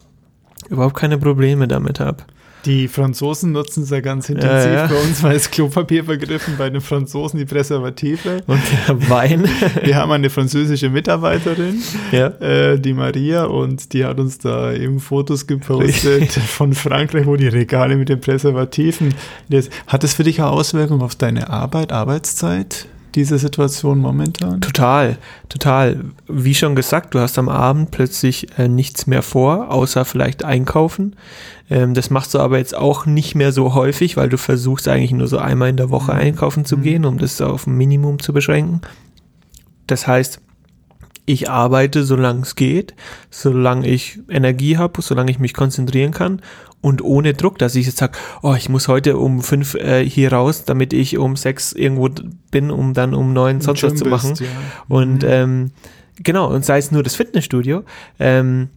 überhaupt 0.73 0.97
keine 0.97 1.19
Probleme 1.19 1.69
damit 1.69 2.00
habe. 2.00 2.25
Die 2.64 2.87
Franzosen 2.87 3.50
nutzen 3.50 3.83
es 3.83 3.91
ja 3.91 4.00
ganz 4.00 4.29
intensiv. 4.29 4.71
Ja, 4.71 4.83
ja. 4.83 4.87
Bei 4.87 5.00
uns 5.00 5.23
war 5.23 5.33
das 5.33 5.50
Klopapier 5.50 6.05
vergriffen, 6.05 6.55
bei 6.57 6.71
den 6.71 6.81
Franzosen 6.81 7.38
die 7.38 7.45
Präservative. 7.45 8.43
Und 8.47 8.61
der 8.87 9.11
Wein. 9.11 9.49
Wir 9.83 9.97
haben 9.97 10.12
eine 10.12 10.31
französische 10.31 10.88
Mitarbeiterin, 10.88 11.83
ja. 12.12 12.29
äh, 12.41 12.79
die 12.79 12.93
Maria, 12.93 13.45
und 13.45 13.93
die 13.93 14.05
hat 14.05 14.21
uns 14.21 14.38
da 14.38 14.73
eben 14.73 15.00
Fotos 15.00 15.47
gepostet 15.49 16.33
von 16.33 16.73
Frankreich, 16.73 17.26
wo 17.26 17.35
die 17.35 17.49
Regale 17.49 17.97
mit 17.97 18.09
den 18.09 18.21
Präservativen. 18.21 19.12
Das, 19.49 19.69
hat 19.88 20.05
das 20.05 20.14
für 20.14 20.23
dich 20.23 20.41
eine 20.41 20.50
Auswirkung 20.50 21.02
auf 21.02 21.17
deine 21.17 21.50
Arbeit, 21.50 21.91
Arbeitszeit, 21.91 22.87
diese 23.14 23.38
Situation 23.38 23.99
momentan? 23.99 24.61
Total, 24.61 25.19
total. 25.49 26.04
Wie 26.28 26.54
schon 26.54 26.75
gesagt, 26.75 27.14
du 27.14 27.19
hast 27.21 27.38
am 27.38 27.49
Abend 27.49 27.90
plötzlich 27.90 28.47
äh, 28.59 28.69
nichts 28.69 29.07
mehr 29.07 29.23
vor, 29.23 29.71
außer 29.71 30.04
vielleicht 30.04 30.45
einkaufen. 30.45 31.16
Ähm, 31.71 31.95
das 31.95 32.11
machst 32.11 32.35
du 32.35 32.38
aber 32.38 32.59
jetzt 32.59 32.76
auch 32.76 33.07
nicht 33.07 33.35
mehr 33.35 33.52
so 33.52 33.75
häufig, 33.75 34.16
weil 34.16 34.28
du 34.28 34.38
versuchst 34.38 34.88
eigentlich 34.88 35.12
nur 35.12 35.28
so 35.28 35.38
einmal 35.38 35.69
in 35.71 35.76
der 35.76 35.90
Woche 35.90 36.12
Mhm. 36.12 36.19
einkaufen 36.19 36.64
zu 36.64 36.76
Mhm. 36.78 36.83
gehen, 36.83 37.04
um 37.04 37.19
das 37.19 37.40
auf 37.40 37.66
ein 37.66 37.76
Minimum 37.76 38.19
zu 38.21 38.33
beschränken. 38.33 38.81
Das 39.87 40.07
heißt, 40.07 40.40
ich 41.25 41.49
arbeite, 41.49 42.05
solange 42.05 42.43
es 42.43 42.55
geht, 42.57 42.95
solange 43.31 43.87
ich 43.88 44.21
Energie 44.29 44.76
habe, 44.76 45.00
solange 45.02 45.31
ich 45.31 45.38
mich 45.38 45.55
konzentrieren 45.55 46.11
kann 46.12 46.43
und 46.81 47.02
ohne 47.02 47.33
Druck, 47.33 47.59
dass 47.59 47.75
ich 47.76 47.87
jetzt 47.87 47.99
sage, 47.99 48.19
oh, 48.43 48.55
ich 48.55 48.69
muss 48.69 48.88
heute 48.88 49.17
um 49.17 49.41
fünf 49.41 49.75
äh, 49.75 50.05
hier 50.05 50.33
raus, 50.33 50.64
damit 50.64 50.93
ich 50.93 51.17
um 51.19 51.37
sechs 51.37 51.73
irgendwo 51.73 52.09
bin, 52.50 52.71
um 52.71 52.93
dann 52.93 53.14
um 53.14 53.33
neun 53.33 53.61
sonst 53.61 53.83
was 53.85 53.95
zu 53.95 54.05
machen. 54.07 54.31
bist, 54.31 54.41
ja. 54.43 54.49
Und 54.88 55.23
Mhm. 55.23 55.29
ähm, 55.29 55.71
genau, 56.23 56.52
und 56.52 56.64
sei 56.64 56.79
es 56.79 56.91
nur 56.91 57.02
das 57.05 57.14
Fitnessstudio, 57.14 57.85
ähm, 58.19 58.69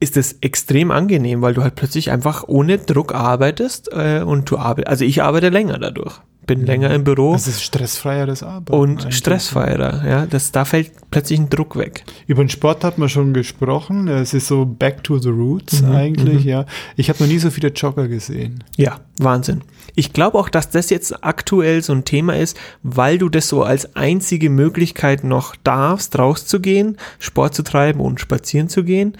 ist 0.00 0.16
es 0.16 0.38
extrem 0.40 0.90
angenehm, 0.90 1.42
weil 1.42 1.54
du 1.54 1.62
halt 1.62 1.74
plötzlich 1.74 2.10
einfach 2.10 2.44
ohne 2.46 2.78
Druck 2.78 3.14
arbeitest 3.14 3.90
äh, 3.92 4.22
und 4.24 4.50
du 4.50 4.56
arbeitest, 4.56 4.88
also 4.88 5.04
ich 5.04 5.22
arbeite 5.22 5.50
länger 5.50 5.78
dadurch, 5.78 6.20
bin 6.46 6.64
länger 6.64 6.90
im 6.92 7.04
Büro 7.04 7.34
Es 7.34 7.46
ist 7.46 7.62
stressfreieres 7.62 8.42
Arbeiten. 8.42 8.72
und 8.72 9.00
eigentlich. 9.02 9.16
stressfreier, 9.16 10.02
ja, 10.06 10.26
das, 10.26 10.52
da 10.52 10.64
fällt 10.64 10.90
plötzlich 11.10 11.38
ein 11.38 11.50
Druck 11.50 11.76
weg. 11.76 12.04
Über 12.26 12.42
den 12.42 12.48
Sport 12.48 12.82
hat 12.82 12.96
man 12.98 13.08
schon 13.08 13.34
gesprochen. 13.34 14.08
Es 14.08 14.32
ist 14.32 14.48
so 14.48 14.64
back 14.64 15.04
to 15.04 15.18
the 15.18 15.28
roots 15.28 15.82
Mhm, 15.82 15.92
eigentlich, 15.92 16.44
mhm. 16.44 16.50
ja. 16.50 16.66
Ich 16.96 17.08
habe 17.08 17.22
noch 17.22 17.30
nie 17.30 17.38
so 17.38 17.50
viele 17.50 17.68
Jogger 17.68 18.08
gesehen. 18.08 18.64
Ja, 18.76 19.00
Wahnsinn. 19.18 19.60
Ich 19.94 20.12
glaube 20.12 20.38
auch, 20.38 20.48
dass 20.48 20.70
das 20.70 20.88
jetzt 20.90 21.24
aktuell 21.24 21.82
so 21.82 21.92
ein 21.92 22.04
Thema 22.04 22.36
ist, 22.36 22.56
weil 22.82 23.18
du 23.18 23.28
das 23.28 23.48
so 23.48 23.62
als 23.62 23.96
einzige 23.96 24.48
Möglichkeit 24.48 25.24
noch 25.24 25.56
darfst, 25.56 26.18
rauszugehen, 26.18 26.96
Sport 27.18 27.54
zu 27.54 27.62
treiben 27.62 28.00
und 28.00 28.20
spazieren 28.20 28.68
zu 28.68 28.84
gehen, 28.84 29.16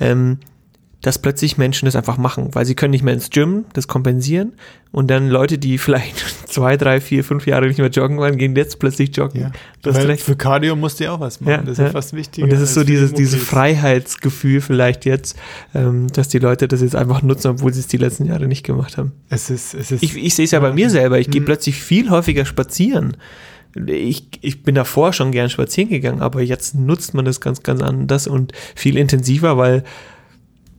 ähm, 0.00 0.38
dass 1.04 1.18
plötzlich 1.18 1.58
Menschen 1.58 1.84
das 1.84 1.96
einfach 1.96 2.16
machen, 2.16 2.48
weil 2.52 2.64
sie 2.64 2.74
können 2.74 2.92
nicht 2.92 3.02
mehr 3.02 3.12
ins 3.12 3.28
Gym, 3.28 3.66
das 3.74 3.88
kompensieren 3.88 4.54
und 4.90 5.10
dann 5.10 5.28
Leute, 5.28 5.58
die 5.58 5.76
vielleicht 5.84 6.48
zwei, 6.48 6.78
drei, 6.78 6.98
vier, 6.98 7.22
fünf 7.24 7.46
Jahre 7.46 7.66
nicht 7.66 7.78
mehr 7.78 7.90
joggen 7.90 8.16
waren, 8.18 8.38
gehen 8.38 8.56
jetzt 8.56 8.78
plötzlich 8.78 9.14
joggen. 9.14 9.42
Ja. 9.42 9.52
Du 9.82 9.90
hast 9.90 10.08
Weil. 10.08 10.16
Für 10.16 10.34
Cardio 10.34 10.76
musst 10.76 11.00
du 11.00 11.04
ja 11.04 11.12
auch 11.12 11.20
was 11.20 11.42
machen. 11.42 11.50
Ja, 11.50 11.58
das 11.58 11.72
ist 11.72 11.78
ja. 11.78 11.90
fast 11.90 12.14
wichtiger. 12.14 12.44
Und 12.44 12.52
das 12.54 12.62
ist 12.62 12.72
so 12.72 12.84
dieses, 12.84 13.12
dieses. 13.12 13.42
Freiheitsgefühl 13.42 14.62
vielleicht 14.62 15.04
jetzt, 15.04 15.36
ähm, 15.74 16.06
dass 16.08 16.28
die 16.28 16.38
Leute 16.38 16.68
das 16.68 16.80
jetzt 16.80 16.96
einfach 16.96 17.20
nutzen, 17.22 17.48
obwohl 17.48 17.74
sie 17.74 17.80
es 17.80 17.86
die 17.86 17.98
letzten 17.98 18.24
Jahre 18.24 18.46
nicht 18.46 18.64
gemacht 18.64 18.96
haben. 18.96 19.12
Es 19.28 19.50
ist, 19.50 19.74
es 19.74 19.92
ist 19.92 20.02
Ich, 20.02 20.16
ich 20.16 20.34
sehe 20.34 20.46
es 20.46 20.52
ja 20.52 20.60
bei 20.60 20.72
mir 20.72 20.88
selber. 20.88 21.18
Ich 21.18 21.28
gehe 21.30 21.42
Mhm. 21.42 21.46
plötzlich 21.46 21.76
viel 21.76 22.08
häufiger 22.08 22.46
spazieren. 22.46 23.18
Ich, 23.86 24.28
ich 24.40 24.62
bin 24.62 24.74
davor 24.74 25.12
schon 25.12 25.32
gern 25.32 25.50
spazieren 25.50 25.90
gegangen, 25.90 26.20
aber 26.20 26.42
jetzt 26.42 26.74
nutzt 26.74 27.14
man 27.14 27.24
das 27.24 27.40
ganz, 27.40 27.62
ganz 27.62 27.82
anders 27.82 28.26
und 28.26 28.52
viel 28.74 28.96
intensiver, 28.96 29.56
weil 29.56 29.84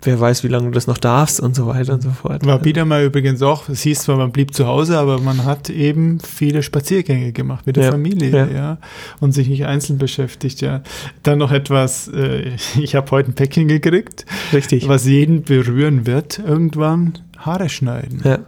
wer 0.05 0.19
weiß, 0.19 0.43
wie 0.43 0.47
lange 0.47 0.65
du 0.65 0.71
das 0.71 0.87
noch 0.87 0.97
darfst 0.97 1.39
und 1.39 1.55
so 1.55 1.67
weiter 1.67 1.93
und 1.93 2.01
so 2.01 2.09
fort. 2.11 2.45
War 2.45 2.63
wieder 2.63 2.85
mal 2.85 3.03
übrigens 3.03 3.41
auch, 3.41 3.67
es 3.69 3.81
hieß 3.81 4.01
zwar, 4.03 4.17
man 4.17 4.31
blieb 4.31 4.53
zu 4.53 4.67
Hause, 4.67 4.97
aber 4.97 5.19
man 5.19 5.45
hat 5.45 5.69
eben 5.69 6.19
viele 6.19 6.63
Spaziergänge 6.63 7.31
gemacht 7.31 7.65
mit 7.67 7.75
der 7.75 7.85
Ja, 7.85 7.91
Familie, 7.91 8.29
ja. 8.29 8.47
ja. 8.47 8.77
und 9.19 9.31
sich 9.33 9.47
nicht 9.47 9.65
einzeln 9.65 9.97
beschäftigt, 9.97 10.61
ja. 10.61 10.81
Dann 11.23 11.37
noch 11.39 11.51
etwas, 11.51 12.07
äh, 12.07 12.51
ich 12.79 12.95
habe 12.95 13.09
heute 13.11 13.31
ein 13.31 13.35
Päckchen 13.35 13.67
gekriegt, 13.67 14.25
Richtig. 14.53 14.87
was 14.87 15.05
jeden 15.05 15.43
berühren 15.43 16.05
wird, 16.05 16.39
irgendwann 16.39 17.19
Haare 17.37 17.69
schneiden. 17.69 18.21
Ja. 18.23 18.39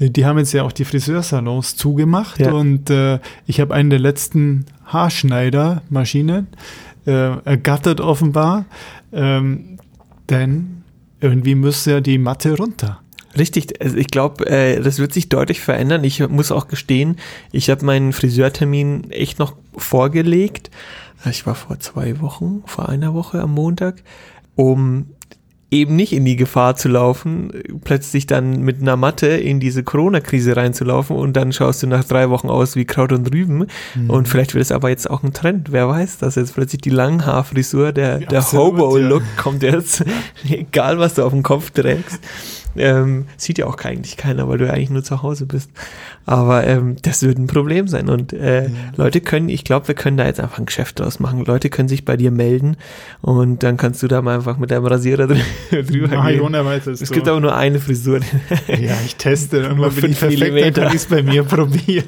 Die 0.00 0.26
haben 0.26 0.38
jetzt 0.38 0.52
ja 0.52 0.64
auch 0.64 0.72
die 0.72 0.84
Friseursalons 0.84 1.76
zugemacht 1.76 2.40
Ja. 2.40 2.52
und 2.52 2.90
äh, 2.90 3.20
ich 3.46 3.60
habe 3.60 3.72
einen 3.74 3.90
der 3.90 4.00
letzten 4.00 4.66
Haarschneidermaschinen 4.86 6.48
äh, 7.06 7.10
ergattert 7.44 8.00
offenbar, 8.00 8.64
ähm, 9.12 9.78
denn 10.30 10.82
irgendwie 11.24 11.54
muss 11.54 11.86
ja 11.86 12.00
die 12.00 12.18
Matte 12.18 12.56
runter. 12.56 13.00
Richtig, 13.36 13.80
also 13.82 13.96
ich 13.96 14.08
glaube, 14.08 14.46
äh, 14.46 14.80
das 14.80 14.98
wird 14.98 15.12
sich 15.12 15.28
deutlich 15.28 15.60
verändern. 15.60 16.04
Ich 16.04 16.20
muss 16.28 16.52
auch 16.52 16.68
gestehen, 16.68 17.16
ich 17.50 17.70
habe 17.70 17.84
meinen 17.84 18.12
Friseurtermin 18.12 19.10
echt 19.10 19.38
noch 19.38 19.56
vorgelegt. 19.76 20.70
Ich 21.28 21.46
war 21.46 21.54
vor 21.54 21.80
zwei 21.80 22.20
Wochen, 22.20 22.62
vor 22.66 22.90
einer 22.90 23.14
Woche 23.14 23.40
am 23.40 23.52
Montag, 23.52 24.02
um 24.54 25.06
eben 25.74 25.96
nicht 25.96 26.12
in 26.12 26.24
die 26.24 26.36
Gefahr 26.36 26.76
zu 26.76 26.88
laufen, 26.88 27.52
plötzlich 27.84 28.26
dann 28.26 28.60
mit 28.62 28.80
einer 28.80 28.96
Matte 28.96 29.26
in 29.26 29.60
diese 29.60 29.82
Corona-Krise 29.82 30.56
reinzulaufen 30.56 31.16
und 31.16 31.34
dann 31.34 31.52
schaust 31.52 31.82
du 31.82 31.86
nach 31.86 32.04
drei 32.04 32.30
Wochen 32.30 32.48
aus 32.48 32.76
wie 32.76 32.84
Kraut 32.84 33.12
und 33.12 33.32
Rüben. 33.32 33.66
Mhm. 33.94 34.10
Und 34.10 34.28
vielleicht 34.28 34.54
wird 34.54 34.64
es 34.64 34.72
aber 34.72 34.88
jetzt 34.88 35.10
auch 35.10 35.22
ein 35.22 35.32
Trend. 35.32 35.72
Wer 35.72 35.88
weiß, 35.88 36.18
dass 36.18 36.36
jetzt 36.36 36.54
plötzlich 36.54 36.80
die 36.80 36.90
Langhaarfrisur, 36.90 37.92
der, 37.92 38.20
Ja, 38.20 38.28
der 38.28 38.52
Hobo-Look 38.52 39.22
ja. 39.22 39.42
kommt 39.42 39.62
jetzt, 39.62 40.04
egal 40.48 40.98
was 40.98 41.14
du 41.14 41.24
auf 41.24 41.32
dem 41.32 41.42
Kopf 41.42 41.70
trägst. 41.70 42.20
Ähm, 42.76 43.26
sieht 43.36 43.58
ja 43.58 43.66
auch 43.66 43.76
eigentlich 43.84 44.16
keiner, 44.16 44.48
weil 44.48 44.58
du 44.58 44.66
ja 44.66 44.72
eigentlich 44.72 44.90
nur 44.90 45.04
zu 45.04 45.22
Hause 45.22 45.46
bist. 45.46 45.70
Aber 46.26 46.66
ähm, 46.66 46.96
das 47.02 47.22
wird 47.22 47.38
ein 47.38 47.46
Problem 47.46 47.86
sein. 47.88 48.08
Und 48.08 48.32
äh, 48.32 48.64
Ja. 48.64 48.70
Leute 48.96 49.20
können, 49.20 49.48
ich 49.48 49.64
glaube, 49.64 49.88
wir 49.88 49.94
können 49.94 50.16
da 50.16 50.24
jetzt 50.26 50.40
einfach 50.40 50.58
ein 50.58 50.66
Geschäft 50.66 50.98
draus 51.00 51.20
machen. 51.20 51.44
Leute 51.44 51.70
können 51.70 51.88
sich 51.88 52.04
bei 52.04 52.16
dir 52.16 52.30
melden 52.30 52.76
und 53.20 53.62
dann 53.62 53.76
kannst 53.76 54.02
du 54.02 54.08
da 54.08 54.22
mal 54.22 54.34
einfach 54.36 54.56
mit 54.58 54.70
deinem 54.70 54.86
Rasierer 54.86 55.26
drü 55.26 55.36
drüber 55.70 56.16
Ah, 56.18 56.30
gehen. 56.30 56.40
Weiß 56.52 56.86
es 56.86 57.10
gibt 57.10 57.28
aber 57.28 57.40
nur 57.40 57.54
eine 57.54 57.78
Frisur. 57.78 58.20
Ja, 58.68 58.96
ich 59.04 59.16
teste. 59.16 59.68
Bin 59.74 59.78
ich 59.86 59.92
fünf 59.94 60.18
perfekt, 60.20 60.40
dann 60.42 60.52
Millimeter. 60.54 60.82
kann 60.82 60.88
ich 60.90 60.94
es 60.96 61.06
bei 61.06 61.22
mir 61.22 61.42
probieren. 61.44 62.04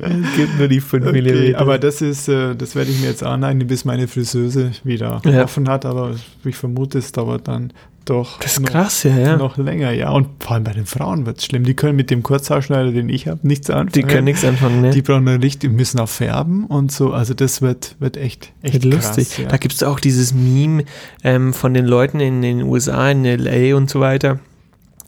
es 0.00 0.36
gibt 0.36 0.58
nur 0.58 0.68
die 0.68 0.80
5 0.80 1.06
Okay, 1.06 1.52
mm. 1.52 1.56
aber 1.56 1.78
das 1.78 2.00
ist, 2.02 2.28
äh, 2.28 2.54
das 2.54 2.74
werde 2.74 2.90
ich 2.90 3.00
mir 3.00 3.08
jetzt 3.08 3.22
aneignen, 3.22 3.66
bis 3.66 3.84
meine 3.84 4.08
Friseuse 4.08 4.72
wieder 4.84 5.20
Ja. 5.24 5.44
offen 5.44 5.68
hat. 5.68 5.84
Aber 5.84 6.14
ich 6.44 6.56
vermute, 6.56 6.98
es 6.98 7.12
dauert 7.12 7.48
dann 7.48 7.72
Doch. 8.08 8.38
Das 8.40 8.52
ist 8.52 8.60
noch, 8.60 8.70
krass, 8.70 9.02
ja, 9.02 9.18
ja. 9.18 9.36
Noch 9.36 9.58
länger, 9.58 9.92
ja. 9.92 10.08
Und 10.08 10.28
vor 10.42 10.52
allem 10.52 10.64
bei 10.64 10.72
den 10.72 10.86
Frauen 10.86 11.26
wird 11.26 11.38
es 11.38 11.44
schlimm. 11.44 11.64
Die 11.64 11.74
können 11.74 11.94
mit 11.94 12.10
dem 12.10 12.22
Kurzhaarschneider, 12.22 12.90
den 12.90 13.10
ich 13.10 13.28
habe, 13.28 13.46
nichts 13.46 13.68
anfangen. 13.68 13.92
Die 13.92 14.02
können 14.02 14.24
nichts 14.24 14.46
anfangen, 14.46 14.80
ne? 14.80 14.90
Die 14.90 15.02
brauchen 15.02 15.28
ein 15.28 15.40
Licht, 15.42 15.62
die 15.62 15.68
müssen 15.68 16.00
auch 16.00 16.08
färben 16.08 16.64
und 16.64 16.90
so. 16.90 17.12
Also 17.12 17.34
das 17.34 17.60
wird, 17.60 17.96
wird 17.98 18.16
echt, 18.16 18.52
echt 18.62 18.82
wird 18.82 18.94
krass, 18.94 19.16
lustig. 19.18 19.38
Ja. 19.38 19.48
Da 19.48 19.58
gibt 19.58 19.74
es 19.74 19.82
auch 19.82 20.00
dieses 20.00 20.32
Meme 20.32 20.84
ähm, 21.22 21.52
von 21.52 21.74
den 21.74 21.84
Leuten 21.84 22.18
in 22.20 22.40
den 22.40 22.62
USA, 22.62 23.10
in 23.10 23.26
L.A. 23.26 23.76
und 23.76 23.90
so 23.90 24.00
weiter, 24.00 24.38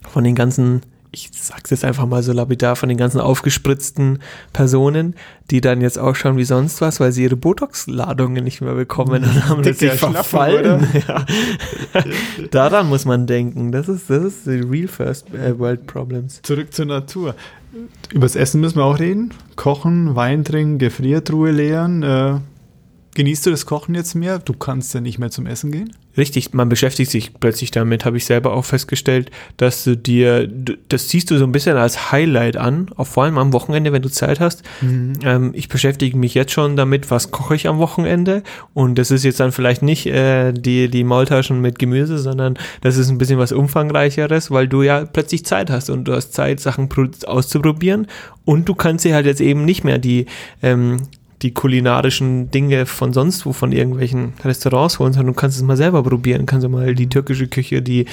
von 0.07 0.23
den 0.23 0.35
ganzen 0.35 0.83
ich 1.13 1.31
sag's 1.35 1.71
jetzt 1.71 1.85
einfach 1.85 2.07
mal 2.07 2.23
so 2.23 2.33
lapidar, 2.33 2.77
von 2.77 2.89
den 2.89 2.99
ganzen 2.99 3.21
aufgespritzten 3.21 4.21
Personen, 4.53 5.15
die 5.51 5.61
dann 5.61 5.81
jetzt 5.81 5.99
auch 5.99 6.15
schauen 6.15 6.37
wie 6.37 6.45
sonst 6.45 6.81
was, 6.81 7.01
weil 7.01 7.11
sie 7.13 7.25
ihre 7.25 7.37
Botox-Ladungen 7.37 8.45
nicht 8.45 8.61
mehr 8.61 8.75
bekommen 8.75 9.25
und 9.25 9.49
haben 9.49 9.63
das 9.63 9.79
sich 9.79 9.93
verfallen. 9.93 10.87
Ja. 11.09 11.25
Daran 12.51 12.89
muss 12.89 13.05
man 13.05 13.27
denken. 13.27 13.73
Das 13.73 13.89
ist, 13.89 14.11
das 14.11 14.25
ist 14.25 14.47
die 14.47 14.61
real 14.61 14.89
first 14.89 15.33
äh, 15.33 15.59
world 15.59 15.87
problems. 15.87 16.41
Zurück 16.43 16.73
zur 16.75 16.87
Natur. 16.87 17.35
Übers 18.13 18.37
Essen 18.37 18.61
müssen 18.61 18.77
wir 18.77 18.85
auch 18.85 18.99
reden. 18.99 19.33
Kochen, 19.57 20.15
Wein 20.17 20.45
trinken, 20.45 20.79
Gefriertruhe 20.79 21.51
leeren. 21.53 22.03
Äh, 22.03 22.35
genießt 23.15 23.47
du 23.47 23.51
das 23.51 23.67
Kochen 23.67 23.95
jetzt 23.95 24.15
mehr? 24.15 24.39
Du 24.39 24.53
kannst 24.53 24.95
ja 24.95 25.01
nicht 25.01 25.19
mehr 25.19 25.31
zum 25.31 25.47
Essen 25.47 25.73
gehen? 25.73 25.93
Richtig, 26.17 26.53
man 26.53 26.69
beschäftigt 26.69 27.11
sich 27.11 27.35
plötzlich 27.39 27.71
damit, 27.71 28.05
habe 28.05 28.17
ich 28.17 28.25
selber 28.25 28.53
auch 28.53 28.65
festgestellt, 28.65 29.31
dass 29.57 29.85
du 29.85 29.97
dir, 29.97 30.49
das 30.89 31.09
siehst 31.09 31.31
du 31.31 31.39
so 31.39 31.45
ein 31.45 31.53
bisschen 31.53 31.77
als 31.77 32.11
Highlight 32.11 32.57
an, 32.57 32.91
auch 32.97 33.07
vor 33.07 33.25
allem 33.25 33.39
am 33.39 33.53
Wochenende, 33.53 33.93
wenn 33.93 34.03
du 34.03 34.11
Zeit 34.11 34.41
hast. 34.41 34.65
Mhm. 34.81 35.13
Ähm, 35.23 35.51
ich 35.55 35.69
beschäftige 35.69 36.17
mich 36.17 36.35
jetzt 36.35 36.51
schon 36.51 36.77
damit, 36.77 37.13
was 37.13 37.31
koche 37.31 37.55
ich 37.55 37.69
am 37.69 37.79
Wochenende 37.79 38.43
und 38.75 38.99
das 38.99 39.13
ist 39.13 39.25
jetzt 39.25 39.39
dann 39.39 39.53
vielleicht 39.53 39.83
nicht 39.83 40.07
äh, 40.07 40.53
die, 40.53 40.91
die 40.91 41.05
Maultaschen 41.05 41.61
mit 41.61 41.79
Gemüse, 41.79 42.19
sondern 42.19 42.59
das 42.81 42.97
ist 42.97 43.09
ein 43.09 43.19
bisschen 43.19 43.39
was 43.39 43.53
umfangreicheres, 43.53 44.51
weil 44.51 44.67
du 44.67 44.83
ja 44.83 45.05
plötzlich 45.05 45.45
Zeit 45.45 45.71
hast 45.71 45.91
und 45.91 46.05
du 46.05 46.13
hast 46.13 46.33
Zeit, 46.33 46.59
Sachen 46.59 46.89
auszuprobieren 47.25 48.09
und 48.45 48.69
du 48.69 48.75
kannst 48.75 49.05
dir 49.05 49.15
halt 49.15 49.27
jetzt 49.27 49.41
eben 49.41 49.65
nicht 49.65 49.85
mehr 49.85 49.99
die 49.99 50.27
ähm, 50.61 51.03
die 51.43 51.55
kulinarischen 51.55 52.51
Dinge 52.51 52.85
von 52.87 53.13
sonst 53.13 53.47
wo, 53.47 53.53
von 53.53 53.73
irgendwelchen 53.73 54.35
Restaurants 54.45 54.99
holen, 54.99 55.13
sondern 55.13 55.35
du 55.35 55.41
kannst 55.41 55.57
es 55.57 55.63
mal 55.63 55.77
selber 55.77 56.03
probieren. 56.03 56.47
Kannst 56.47 56.65
du 56.65 56.69
mal 56.69 56.95
die 56.95 57.09
türkische 57.09 57.49
Küche, 57.49 57.81
die 57.81 58.07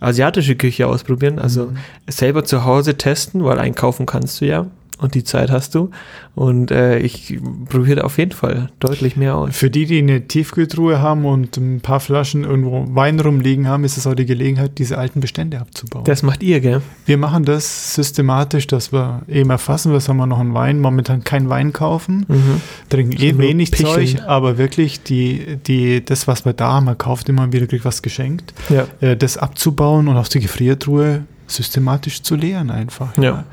asiatische 0.00 0.54
Küche 0.54 0.86
ausprobieren. 0.86 1.38
Also 1.38 1.66
mhm. 1.66 1.76
selber 2.06 2.44
zu 2.44 2.64
Hause 2.64 2.96
testen, 2.96 3.44
weil 3.44 3.58
einkaufen 3.58 4.06
kannst 4.06 4.40
du 4.40 4.46
ja 4.46 4.66
und 4.98 5.14
die 5.14 5.24
Zeit 5.24 5.50
hast 5.50 5.74
du. 5.74 5.90
Und 6.34 6.70
äh, 6.70 6.98
ich 6.98 7.38
probiere 7.68 8.04
auf 8.04 8.18
jeden 8.18 8.32
Fall 8.32 8.70
deutlich 8.80 9.16
mehr 9.16 9.36
aus. 9.36 9.56
Für 9.56 9.70
die, 9.70 9.86
die 9.86 9.98
eine 9.98 10.26
Tiefkühltruhe 10.28 11.00
haben 11.00 11.24
und 11.24 11.56
ein 11.56 11.80
paar 11.80 12.00
Flaschen 12.00 12.44
irgendwo 12.44 12.84
Wein 12.94 13.18
rumliegen 13.18 13.66
haben, 13.68 13.84
ist 13.84 13.96
es 13.96 14.06
auch 14.06 14.14
die 14.14 14.26
Gelegenheit, 14.26 14.78
diese 14.78 14.98
alten 14.98 15.20
Bestände 15.20 15.60
abzubauen. 15.60 16.04
Das 16.04 16.22
macht 16.22 16.42
ihr, 16.42 16.60
gell? 16.60 16.82
Wir 17.06 17.16
machen 17.16 17.44
das 17.44 17.94
systematisch, 17.94 18.66
dass 18.66 18.92
wir 18.92 19.22
eben 19.28 19.50
erfassen, 19.50 19.92
was 19.92 20.08
haben 20.08 20.18
wir 20.18 20.26
noch 20.26 20.38
an 20.38 20.54
Wein. 20.54 20.80
Momentan 20.80 21.24
kein 21.24 21.48
Wein 21.48 21.72
kaufen, 21.72 22.26
mhm. 22.28 22.60
trinken 22.88 23.20
eh 23.20 23.38
wenig 23.38 23.72
Zeug, 23.72 24.18
aber 24.26 24.58
wirklich 24.58 25.02
die, 25.02 25.58
die, 25.66 26.04
das, 26.04 26.28
was 26.28 26.44
wir 26.44 26.52
da 26.52 26.72
haben, 26.74 26.86
man 26.86 26.98
kauft 26.98 27.28
immer 27.28 27.52
wieder, 27.52 27.66
kriegt 27.66 27.84
was 27.84 28.02
geschenkt. 28.02 28.52
Ja. 28.68 28.86
Äh, 29.00 29.16
das 29.16 29.36
abzubauen 29.36 30.08
und 30.08 30.16
aus 30.16 30.28
der 30.28 30.40
Gefriertruhe 30.40 31.24
systematisch 31.48 32.22
zu 32.22 32.36
leeren 32.36 32.70
einfach. 32.70 33.16
Ja. 33.16 33.22
ja. 33.22 33.44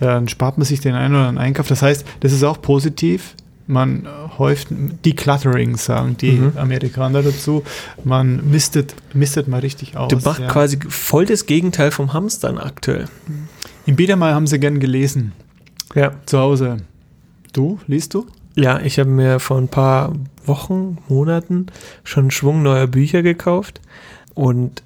Dann 0.00 0.28
spart 0.28 0.58
man 0.58 0.64
sich 0.64 0.80
den 0.80 0.94
einen 0.94 1.14
oder 1.14 1.28
anderen 1.28 1.46
Einkauf. 1.46 1.68
Das 1.68 1.82
heißt, 1.82 2.04
das 2.20 2.32
ist 2.32 2.42
auch 2.42 2.60
positiv. 2.60 3.34
Man 3.66 4.08
häuft 4.38 4.68
Decluttering, 4.70 5.76
sagen 5.76 6.16
die 6.16 6.32
mhm. 6.32 6.52
Amerikaner 6.56 7.22
dazu. 7.22 7.62
Man 8.04 8.50
mistet, 8.50 8.94
mistet 9.14 9.46
mal 9.48 9.60
richtig 9.60 9.96
aus. 9.96 10.08
Du 10.08 10.16
machst 10.16 10.40
ja. 10.40 10.48
quasi 10.48 10.78
voll 10.88 11.26
das 11.26 11.46
Gegenteil 11.46 11.90
vom 11.90 12.12
Hamstern 12.12 12.58
aktuell. 12.58 13.06
Im 13.86 13.96
Biedermal 13.96 14.34
haben 14.34 14.46
sie 14.46 14.58
gern 14.58 14.80
gelesen. 14.80 15.32
Ja. 15.94 16.12
Zu 16.26 16.38
Hause. 16.38 16.78
Du, 17.52 17.78
liest 17.86 18.14
du? 18.14 18.26
Ja, 18.54 18.80
ich 18.80 18.98
habe 18.98 19.10
mir 19.10 19.38
vor 19.38 19.58
ein 19.58 19.68
paar 19.68 20.12
Wochen, 20.44 20.98
Monaten 21.08 21.66
schon 22.04 22.24
einen 22.24 22.30
Schwung 22.30 22.62
neuer 22.62 22.86
Bücher 22.86 23.22
gekauft 23.22 23.80
und 24.34 24.82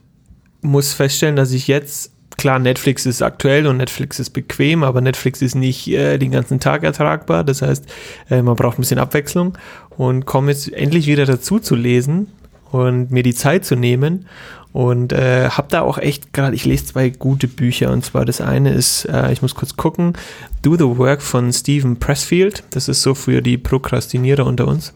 muss 0.60 0.92
feststellen, 0.92 1.36
dass 1.36 1.52
ich 1.52 1.66
jetzt 1.66 2.12
klar, 2.36 2.58
Netflix 2.58 3.06
ist 3.06 3.22
aktuell 3.22 3.66
und 3.66 3.78
Netflix 3.78 4.18
ist 4.18 4.30
bequem, 4.30 4.82
aber 4.82 5.00
Netflix 5.00 5.42
ist 5.42 5.54
nicht 5.54 5.88
äh, 5.88 6.18
den 6.18 6.30
ganzen 6.30 6.60
Tag 6.60 6.82
ertragbar. 6.82 7.44
Das 7.44 7.62
heißt, 7.62 7.86
äh, 8.30 8.42
man 8.42 8.56
braucht 8.56 8.78
ein 8.78 8.82
bisschen 8.82 8.98
Abwechslung 8.98 9.56
und 9.96 10.26
komme 10.26 10.50
jetzt 10.50 10.72
endlich 10.72 11.06
wieder 11.06 11.26
dazu 11.26 11.58
zu 11.58 11.74
lesen 11.74 12.28
und 12.70 13.10
mir 13.10 13.22
die 13.22 13.34
Zeit 13.34 13.64
zu 13.64 13.76
nehmen. 13.76 14.26
Und 14.72 15.14
äh, 15.14 15.48
habe 15.48 15.68
da 15.70 15.80
auch 15.80 15.96
echt 15.96 16.34
gerade, 16.34 16.54
ich 16.54 16.66
lese 16.66 16.84
zwei 16.84 17.08
gute 17.08 17.48
Bücher. 17.48 17.90
Und 17.90 18.04
zwar 18.04 18.26
das 18.26 18.42
eine 18.42 18.74
ist, 18.74 19.06
äh, 19.06 19.32
ich 19.32 19.40
muss 19.40 19.54
kurz 19.54 19.76
gucken, 19.76 20.12
Do 20.60 20.76
the 20.76 20.98
Work 20.98 21.22
von 21.22 21.50
Stephen 21.50 21.98
Pressfield. 21.98 22.62
Das 22.72 22.86
ist 22.86 23.00
so 23.00 23.14
für 23.14 23.40
die 23.40 23.56
Prokrastinierer 23.56 24.44
unter 24.44 24.68
uns. 24.68 24.92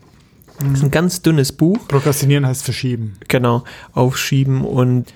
Das 0.59 0.72
ist 0.74 0.83
ein 0.83 0.90
ganz 0.90 1.22
dünnes 1.22 1.53
Buch. 1.53 1.79
Prokrastinieren 1.88 2.46
heißt 2.46 2.62
verschieben. 2.62 3.16
Genau, 3.29 3.64
aufschieben 3.94 4.66
und 4.66 5.14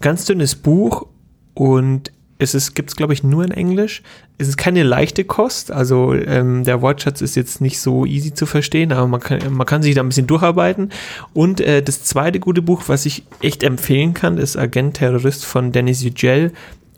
ganz 0.00 0.24
dünnes 0.26 0.54
Buch 0.54 1.06
und 1.54 2.10
es 2.38 2.74
gibt 2.74 2.90
es, 2.90 2.96
glaube 2.96 3.12
ich, 3.12 3.22
nur 3.22 3.44
in 3.44 3.52
Englisch. 3.52 4.02
Es 4.38 4.48
ist 4.48 4.56
keine 4.56 4.82
leichte 4.82 5.24
Kost, 5.24 5.70
also 5.70 6.12
ähm, 6.12 6.64
der 6.64 6.82
Wortschatz 6.82 7.20
ist 7.20 7.36
jetzt 7.36 7.60
nicht 7.60 7.80
so 7.80 8.04
easy 8.04 8.34
zu 8.34 8.46
verstehen, 8.46 8.92
aber 8.92 9.06
man 9.06 9.20
kann, 9.20 9.40
man 9.52 9.66
kann 9.66 9.82
sich 9.82 9.94
da 9.94 10.02
ein 10.02 10.08
bisschen 10.08 10.26
durcharbeiten. 10.26 10.90
Und 11.32 11.60
äh, 11.60 11.82
das 11.82 12.02
zweite 12.04 12.40
gute 12.40 12.60
Buch, 12.60 12.82
was 12.88 13.06
ich 13.06 13.24
echt 13.40 13.62
empfehlen 13.62 14.14
kann, 14.14 14.38
ist 14.38 14.56
Agent 14.56 14.96
Terrorist 14.96 15.44
von 15.44 15.72
Dennis 15.72 16.02
Yücel. 16.02 16.52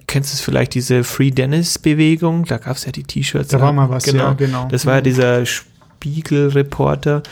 Kennst 0.07 0.33
du 0.33 0.43
vielleicht 0.43 0.75
diese 0.75 1.05
Free 1.05 1.31
Dennis 1.31 1.79
Bewegung? 1.79 2.45
Da 2.47 2.59
gab 2.59 2.77
es 2.77 2.87
ja 2.87 2.93
die 2.93 3.03
T-Shirts. 3.03 3.49
Da 3.49 3.61
war 3.61 3.73
mal 3.73 3.91
was, 3.91 4.05
genau. 4.05 4.25
ja, 4.25 4.33
genau. 4.33 4.69
Das 4.71 4.87
war 4.87 4.97
ja 4.97 5.01
dieser 5.01 5.45
Spiegel-Reporter. 5.45 7.23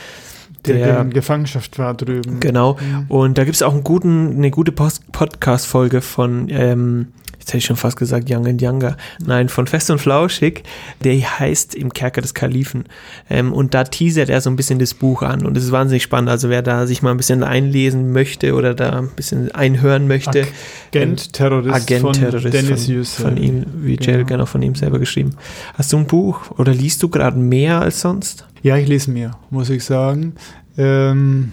Der, 0.67 0.85
der, 0.85 1.01
in 1.01 1.09
Gefangenschaft 1.11 1.77
war 1.79 1.93
drüben. 1.93 2.39
Genau. 2.39 2.73
Mhm. 2.79 3.05
Und 3.09 3.37
da 3.37 3.43
gibt 3.43 3.55
es 3.55 3.61
auch 3.61 3.73
einen 3.73 3.83
guten, 3.83 4.35
eine 4.37 4.51
gute 4.51 4.71
Podcast-Folge 4.71 6.01
von 6.01 6.47
ähm, 6.49 7.07
jetzt 7.45 7.53
hätte 7.53 7.57
ich 7.59 7.65
schon 7.65 7.75
fast 7.75 7.95
gesagt 7.95 8.27
Young 8.27 8.47
and 8.47 8.59
Younger, 8.59 8.97
nein, 9.23 9.49
von 9.49 9.67
Fest 9.67 9.91
und 9.91 9.99
Flauschig, 9.99 10.63
der 11.03 11.39
heißt 11.39 11.75
Im 11.75 11.93
Kerker 11.93 12.21
des 12.21 12.33
Kalifen. 12.33 12.85
Ähm, 13.29 13.53
und 13.53 13.75
da 13.75 13.83
teasert 13.83 14.29
er 14.29 14.41
so 14.41 14.49
ein 14.49 14.55
bisschen 14.55 14.79
das 14.79 14.95
Buch 14.95 15.21
an 15.21 15.45
und 15.45 15.55
es 15.55 15.65
ist 15.65 15.71
wahnsinnig 15.71 16.01
spannend. 16.01 16.29
Also 16.29 16.49
wer 16.49 16.63
da 16.63 16.87
sich 16.87 17.03
mal 17.03 17.11
ein 17.11 17.17
bisschen 17.17 17.43
einlesen 17.43 18.11
möchte 18.11 18.55
oder 18.55 18.73
da 18.73 18.97
ein 18.97 19.09
bisschen 19.09 19.53
einhören 19.53 20.07
möchte. 20.07 20.47
Agent-Terrorist 20.91 21.75
Agent 21.75 22.01
von 22.01 22.13
Terrorist 22.13 22.53
Dennis 22.53 23.13
von. 23.13 23.25
Von 23.25 23.37
ihm, 23.37 23.65
wie 23.75 23.97
genau. 23.97 24.25
genau 24.25 24.45
von 24.47 24.63
ihm 24.63 24.73
selber 24.73 24.97
geschrieben. 24.97 25.35
Hast 25.75 25.93
du 25.93 25.97
ein 25.97 26.07
Buch 26.07 26.49
oder 26.57 26.73
liest 26.73 27.03
du 27.03 27.09
gerade 27.09 27.37
mehr 27.37 27.79
als 27.79 28.01
sonst? 28.01 28.47
Ja, 28.63 28.75
ich 28.77 28.87
lese 28.87 29.11
mehr, 29.11 29.37
muss 29.51 29.69
ich 29.69 29.83
sagen. 29.83 30.33
Ähm, 30.79 31.51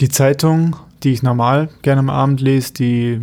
die 0.00 0.08
Zeitung, 0.08 0.74
die 1.04 1.12
ich 1.12 1.22
normal 1.22 1.68
gerne 1.82 2.00
am 2.00 2.10
Abend 2.10 2.40
lese, 2.40 2.72
die 2.72 3.20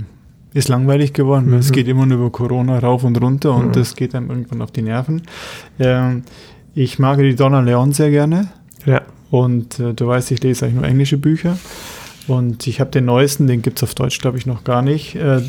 ist 0.57 0.67
langweilig 0.67 1.13
geworden. 1.13 1.51
Mhm. 1.51 1.57
Es 1.57 1.71
geht 1.71 1.87
immer 1.87 2.05
nur 2.05 2.17
über 2.17 2.29
Corona 2.31 2.79
rauf 2.79 3.03
und 3.03 3.21
runter 3.21 3.53
und 3.53 3.67
mhm. 3.67 3.71
das 3.73 3.95
geht 3.95 4.15
einem 4.15 4.29
irgendwann 4.29 4.61
auf 4.61 4.71
die 4.71 4.81
Nerven. 4.81 5.21
Ähm, 5.79 6.23
ich 6.73 6.99
mag 6.99 7.19
die 7.19 7.35
Donna 7.35 7.61
Leon 7.61 7.93
sehr 7.93 8.09
gerne. 8.09 8.49
Ja. 8.85 9.01
Und 9.29 9.79
äh, 9.79 9.93
du 9.93 10.07
weißt, 10.07 10.31
ich 10.31 10.41
lese 10.41 10.65
eigentlich 10.65 10.75
nur 10.75 10.85
englische 10.85 11.17
Bücher. 11.17 11.57
Und 12.27 12.67
ich 12.67 12.79
habe 12.79 12.91
den 12.91 13.05
neuesten, 13.05 13.47
den 13.47 13.61
gibt 13.61 13.77
es 13.77 13.83
auf 13.83 13.95
Deutsch, 13.95 14.19
glaube 14.19 14.37
ich, 14.37 14.45
noch 14.45 14.63
gar 14.63 14.81
nicht. 14.81 15.15
Äh, 15.15 15.41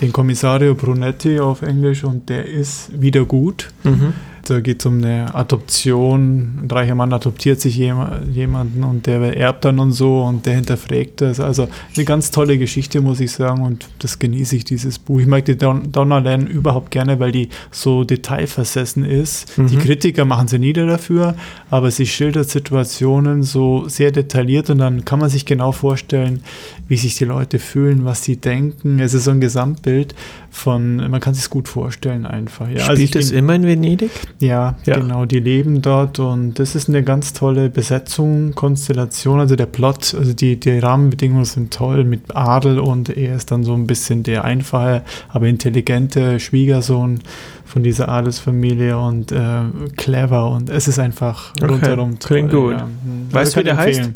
den 0.00 0.12
Kommissario 0.12 0.74
Brunetti 0.74 1.40
auf 1.40 1.62
Englisch 1.62 2.04
und 2.04 2.28
der 2.28 2.46
ist 2.46 2.90
wieder 3.00 3.24
gut. 3.24 3.70
Mhm. 3.84 4.12
Da 4.44 4.60
geht 4.60 4.80
es 4.80 4.86
um 4.86 4.98
eine 4.98 5.34
Adoption. 5.34 6.60
Ein 6.62 6.70
reicher 6.70 6.94
Mann 6.94 7.12
adoptiert 7.12 7.60
sich 7.60 7.76
jemanden 7.76 8.84
und 8.84 9.06
der 9.06 9.36
erbt 9.36 9.64
dann 9.64 9.78
und 9.78 9.92
so 9.92 10.22
und 10.22 10.46
der 10.46 10.54
hinterfragt 10.54 11.20
das. 11.20 11.40
Also 11.40 11.68
eine 11.94 12.04
ganz 12.04 12.30
tolle 12.30 12.58
Geschichte, 12.58 13.00
muss 13.00 13.20
ich 13.20 13.32
sagen, 13.32 13.62
und 13.62 13.88
das 14.00 14.18
genieße 14.18 14.56
ich, 14.56 14.64
dieses 14.64 14.98
Buch. 14.98 15.20
Ich 15.20 15.26
mag 15.26 15.44
die 15.44 15.56
Don 15.56 15.92
Donna 15.92 16.18
Len 16.18 16.46
überhaupt 16.46 16.90
gerne, 16.90 17.20
weil 17.20 17.32
die 17.32 17.48
so 17.70 18.04
detailversessen 18.04 19.04
ist. 19.04 19.56
Mhm. 19.58 19.66
Die 19.68 19.76
Kritiker 19.76 20.24
machen 20.24 20.48
sie 20.48 20.58
nieder 20.58 20.86
dafür, 20.86 21.34
aber 21.70 21.90
sie 21.90 22.06
schildert 22.06 22.50
Situationen 22.50 23.42
so 23.42 23.88
sehr 23.88 24.10
detailliert 24.10 24.70
und 24.70 24.78
dann 24.78 25.04
kann 25.04 25.18
man 25.18 25.30
sich 25.30 25.46
genau 25.46 25.72
vorstellen, 25.72 26.42
wie 26.88 26.96
sich 26.96 27.16
die 27.16 27.24
Leute 27.24 27.58
fühlen, 27.58 28.04
was 28.04 28.24
sie 28.24 28.36
denken. 28.36 28.98
Es 28.98 29.14
ist 29.14 29.24
so 29.24 29.30
ein 29.30 29.40
Gesamtbild 29.40 30.14
von, 30.52 30.96
man 30.96 31.18
kann 31.18 31.32
sich 31.32 31.44
es 31.44 31.50
gut 31.50 31.66
vorstellen 31.66 32.26
einfach. 32.26 32.68
Ja, 32.68 32.82
also 32.82 32.94
Spielt 32.96 33.16
also 33.16 33.26
es 33.26 33.32
immer 33.32 33.54
in 33.54 33.64
Venedig? 33.64 34.10
Ja, 34.38 34.76
ja, 34.84 34.98
genau, 34.98 35.24
die 35.24 35.40
leben 35.40 35.80
dort 35.80 36.18
und 36.18 36.58
das 36.58 36.74
ist 36.74 36.90
eine 36.90 37.02
ganz 37.02 37.32
tolle 37.32 37.70
Besetzung, 37.70 38.54
Konstellation, 38.54 39.40
also 39.40 39.56
der 39.56 39.64
Plot, 39.64 40.14
also 40.14 40.34
die, 40.34 40.60
die 40.60 40.78
Rahmenbedingungen 40.78 41.46
sind 41.46 41.72
toll 41.72 42.04
mit 42.04 42.36
Adel 42.36 42.78
und 42.78 43.08
er 43.08 43.34
ist 43.34 43.50
dann 43.50 43.64
so 43.64 43.72
ein 43.72 43.86
bisschen 43.86 44.24
der 44.24 44.44
einfache, 44.44 45.02
aber 45.30 45.46
intelligente 45.46 46.38
Schwiegersohn 46.38 47.20
von 47.64 47.82
dieser 47.82 48.10
Adelsfamilie 48.10 48.98
und 48.98 49.32
äh, 49.32 49.62
clever 49.96 50.50
und 50.50 50.68
es 50.68 50.86
ist 50.86 50.98
einfach 50.98 51.54
okay. 51.62 51.72
rundherum 51.72 52.18
toll. 52.18 52.28
Klingt 52.28 52.52
gut. 52.52 52.72
Ja. 52.72 52.88
Weißt 53.30 53.56
du, 53.56 53.60
wie 53.60 53.64
der 53.64 53.78
heißt? 53.78 54.10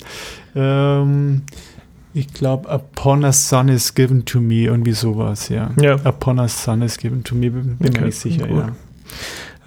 Ähm, 0.55 1.43
Ich 2.17 2.33
glaube, 2.33 2.69
Upon 2.71 3.25
a 3.27 3.33
Son 3.33 3.69
is 3.69 3.95
given 3.95 4.25
to 4.25 4.41
me, 4.41 4.63
irgendwie 4.65 4.93
sowas, 4.93 5.51
ja. 5.51 5.71
Ja. 5.81 5.97
Upon 6.05 6.39
a 6.41 6.49
Son 6.49 6.81
is 6.81 6.97
given 6.97 7.23
to 7.25 7.35
me, 7.35 7.51
bin 7.51 7.77
Okay, 7.79 7.99
mir 8.01 8.07
nicht 8.07 8.19
sicher, 8.19 8.47
gut. 8.49 8.57
ja. 8.59 8.73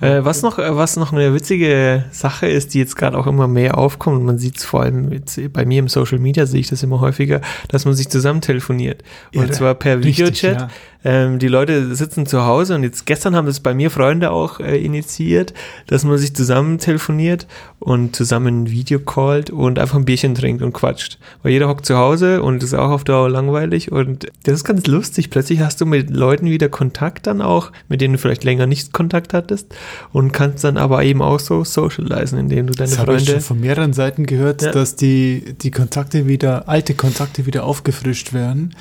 Äh, 0.02 0.24
was, 0.24 0.42
noch, 0.44 0.58
äh, 0.60 0.76
was 0.78 0.96
noch 0.96 1.12
eine 1.12 1.34
witzige 1.34 2.06
Sache 2.12 2.48
ist, 2.48 2.74
die 2.74 2.80
jetzt 2.80 2.96
gerade 2.96 3.18
auch 3.18 3.28
immer 3.28 3.48
mehr 3.50 3.78
aufkommt, 3.78 4.24
man 4.24 4.38
sieht 4.40 4.58
es 4.58 4.64
vor 4.64 4.82
allem 4.84 5.12
jetzt 5.12 5.38
bei 5.52 5.66
mir 5.66 5.80
im 5.80 5.90
Social 5.90 6.20
Media, 6.20 6.46
sehe 6.46 6.62
ich 6.62 6.70
das 6.70 6.82
immer 6.84 7.02
häufiger, 7.02 7.42
dass 7.68 7.84
man 7.86 7.94
sich 7.96 8.08
zusammen 8.10 8.40
telefoniert. 8.42 9.04
Und 9.36 9.44
Irre. 9.44 9.52
zwar 9.52 9.76
per 9.76 9.98
Richtig, 10.00 10.18
Videochat. 10.42 10.62
ja. 10.62 10.68
Ähm, 11.06 11.40
die 11.40 11.48
Leute 11.48 11.96
sitzen 11.96 12.26
zu 12.26 12.46
Hause 12.46 12.76
und 12.76 12.84
jetzt 12.84 13.06
gestern 13.06 13.34
haben 13.34 13.46
das 13.46 13.62
bei 13.62 13.74
mir 13.74 13.90
Freunde 13.90 14.32
auch 14.32 14.60
äh, 14.60 14.78
initiiert, 14.78 15.54
dass 15.88 16.04
man 16.04 16.18
sich 16.18 16.36
zusammen 16.36 16.78
telefoniert 16.78 17.48
und 17.80 18.18
zusammen 18.18 18.70
Video 18.70 19.00
callt 19.00 19.50
und 19.50 19.80
einfach 19.80 19.96
ein 19.96 20.04
Bierchen 20.04 20.36
trinkt 20.36 20.62
und 20.62 20.74
quatscht. 20.74 21.18
Weil 21.42 21.54
jeder 21.54 21.70
hockt 21.70 21.86
zu 21.86 21.96
Hause 21.96 22.44
und 22.44 22.62
ist 22.64 22.74
auch 22.74 22.90
auf 22.90 23.06
Dauer 23.06 23.30
langweilig 23.30 23.94
und 23.94 24.28
das 24.44 24.56
ist 24.56 24.64
ganz 24.66 24.88
lustig. 24.88 25.30
Plötzlich 25.30 25.62
hast 25.62 25.80
du 25.80 25.86
mit 25.86 26.10
Leuten 26.10 26.48
wieder 26.48 26.68
Kontakt 26.68 27.28
dann 27.28 27.42
auch, 27.42 27.72
mit 27.88 28.02
denen 28.02 28.16
du 28.16 28.20
vielleicht 28.20 28.44
länger 28.44 28.68
nicht 28.68 28.92
Kontakt 28.92 29.34
hattest 29.34 29.74
und 30.12 30.34
kannst 30.34 30.66
dann 30.66 30.76
aber 30.76 31.04
eben 31.06 31.22
auch 31.22 31.40
so 31.40 31.64
socialisen, 31.64 32.38
indem 32.38 32.68
du 32.68 32.74
deine 32.74 32.90
Das 32.90 33.00
habe 33.00 33.14
ich 33.16 33.20
Freunde 33.20 33.32
schon 33.32 33.42
von 33.42 33.62
mehreren 33.62 33.94
Seiten 33.94 34.26
gehört, 34.26 34.64
Ja. 34.64 34.72
dass 34.72 34.98
die, 34.98 35.56
die 35.62 35.72
Kontakte 35.72 36.28
wieder, 36.28 36.68
alte 36.68 36.94
Kontakte 36.94 37.46
wieder 37.46 37.64
aufgefrischt 37.64 38.34
werden. 38.34 38.76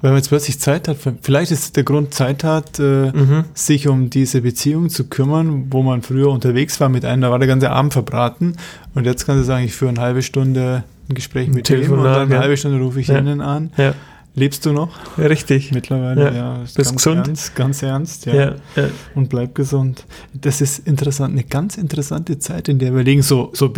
Weil 0.00 0.10
man 0.12 0.18
jetzt 0.18 0.28
plötzlich 0.28 0.60
Zeit 0.60 0.86
hat, 0.88 0.96
vielleicht 1.22 1.50
ist 1.50 1.76
der 1.76 1.82
Grund 1.84 2.14
Zeit 2.14 2.44
hat, 2.44 2.78
äh, 2.78 3.10
Mhm. 3.12 3.44
sich 3.54 3.88
um 3.88 4.10
diese 4.10 4.40
Beziehung 4.42 4.90
zu 4.90 5.04
kümmern, 5.08 5.66
wo 5.70 5.82
man 5.82 6.02
früher 6.02 6.28
unterwegs 6.30 6.80
war 6.80 6.88
mit 6.88 7.04
einem, 7.04 7.22
da 7.22 7.30
war 7.30 7.38
der 7.38 7.48
ganze 7.48 7.70
Abend 7.70 7.92
verbraten 7.92 8.56
und 8.94 9.04
jetzt 9.06 9.26
kann 9.26 9.38
sie 9.38 9.44
sagen, 9.44 9.64
ich 9.64 9.74
führe 9.74 9.90
eine 9.90 10.00
halbe 10.00 10.22
Stunde 10.22 10.84
ein 11.10 11.14
Gespräch 11.14 11.48
mit 11.48 11.68
dem 11.68 11.90
und 11.92 12.04
dann 12.04 12.22
eine 12.22 12.34
ja. 12.34 12.40
halbe 12.40 12.56
Stunde 12.56 12.78
rufe 12.84 13.00
ich 13.00 13.08
Ja. 13.08 13.18
ihnen 13.18 13.40
an. 13.40 13.70
Ja, 13.76 13.94
Lebst 14.38 14.64
du 14.66 14.72
noch? 14.72 14.90
ja, 15.16 15.26
richtig. 15.26 15.72
Mittlerweile, 15.72 16.24
Ja. 16.26 16.32
ja. 16.34 16.62
ist 16.62 16.76
Bist 16.76 16.90
ganz 16.90 17.02
gesund? 17.04 17.26
Ernst, 17.26 17.54
ganz 17.56 17.82
ernst, 17.82 18.26
ja. 18.26 18.34
Ja, 18.34 18.54
ja. 18.76 18.88
Und 19.14 19.28
bleib 19.28 19.54
gesund. 19.54 20.04
Das 20.32 20.60
ist 20.60 20.86
interessant, 20.86 21.32
eine 21.32 21.44
ganz 21.44 21.76
interessante 21.76 22.38
Zeit, 22.38 22.68
in 22.68 22.78
der 22.78 22.94
wir 22.94 23.02
liegen. 23.02 23.22
So, 23.22 23.50
so 23.52 23.72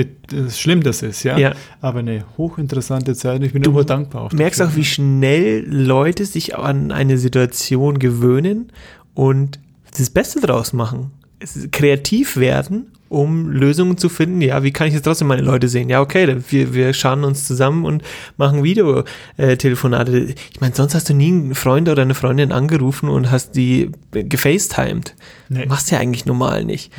schlimm 0.50 0.82
das 0.82 1.02
ist, 1.02 1.22
ja. 1.22 1.38
Ja. 1.38 1.52
Aber 1.80 2.00
eine 2.00 2.24
hochinteressante 2.36 3.14
Zeit. 3.14 3.40
und 3.40 3.46
Ich 3.46 3.52
bin 3.52 3.62
Du 3.62 3.70
immer 3.70 3.84
dankbar. 3.84 4.22
Auch 4.22 4.32
merkst 4.32 4.60
dafür. 4.60 4.72
auch, 4.72 4.76
wie 4.76 4.84
schnell 4.84 5.64
Leute 5.68 6.24
sich 6.26 6.56
an 6.56 6.92
eine 6.92 7.18
Situation 7.18 7.98
gewöhnen 7.98 8.70
und 9.14 9.58
das 9.96 10.10
Beste 10.10 10.40
draus 10.40 10.72
machen. 10.72 11.10
Kreativ 11.70 12.36
werden, 12.36 12.86
um 13.10 13.50
Lösungen 13.50 13.98
zu 13.98 14.08
finden. 14.08 14.40
Ja, 14.40 14.62
wie 14.62 14.70
kann 14.70 14.86
ich 14.86 14.94
jetzt 14.94 15.02
trotzdem 15.02 15.26
meine 15.26 15.42
Leute 15.42 15.68
sehen? 15.68 15.88
Ja, 15.88 16.00
okay, 16.00 16.36
wir, 16.48 16.74
wir 16.74 16.92
schauen 16.92 17.24
uns 17.24 17.44
zusammen 17.44 17.84
und 17.84 18.04
machen 18.36 18.62
Videotelefonate. 18.62 20.34
Ich 20.52 20.60
meine, 20.60 20.74
sonst 20.74 20.94
hast 20.94 21.08
du 21.08 21.14
nie 21.14 21.28
einen 21.28 21.54
Freund 21.56 21.88
oder 21.88 22.02
eine 22.02 22.14
Freundin 22.14 22.52
angerufen 22.52 23.08
und 23.08 23.32
hast 23.32 23.56
die 23.56 23.90
gefacetimed. 24.12 25.16
Nee. 25.48 25.66
Machst 25.66 25.90
du 25.90 25.96
ja 25.96 26.00
eigentlich 26.00 26.24
normal 26.24 26.64
nicht, 26.64 26.92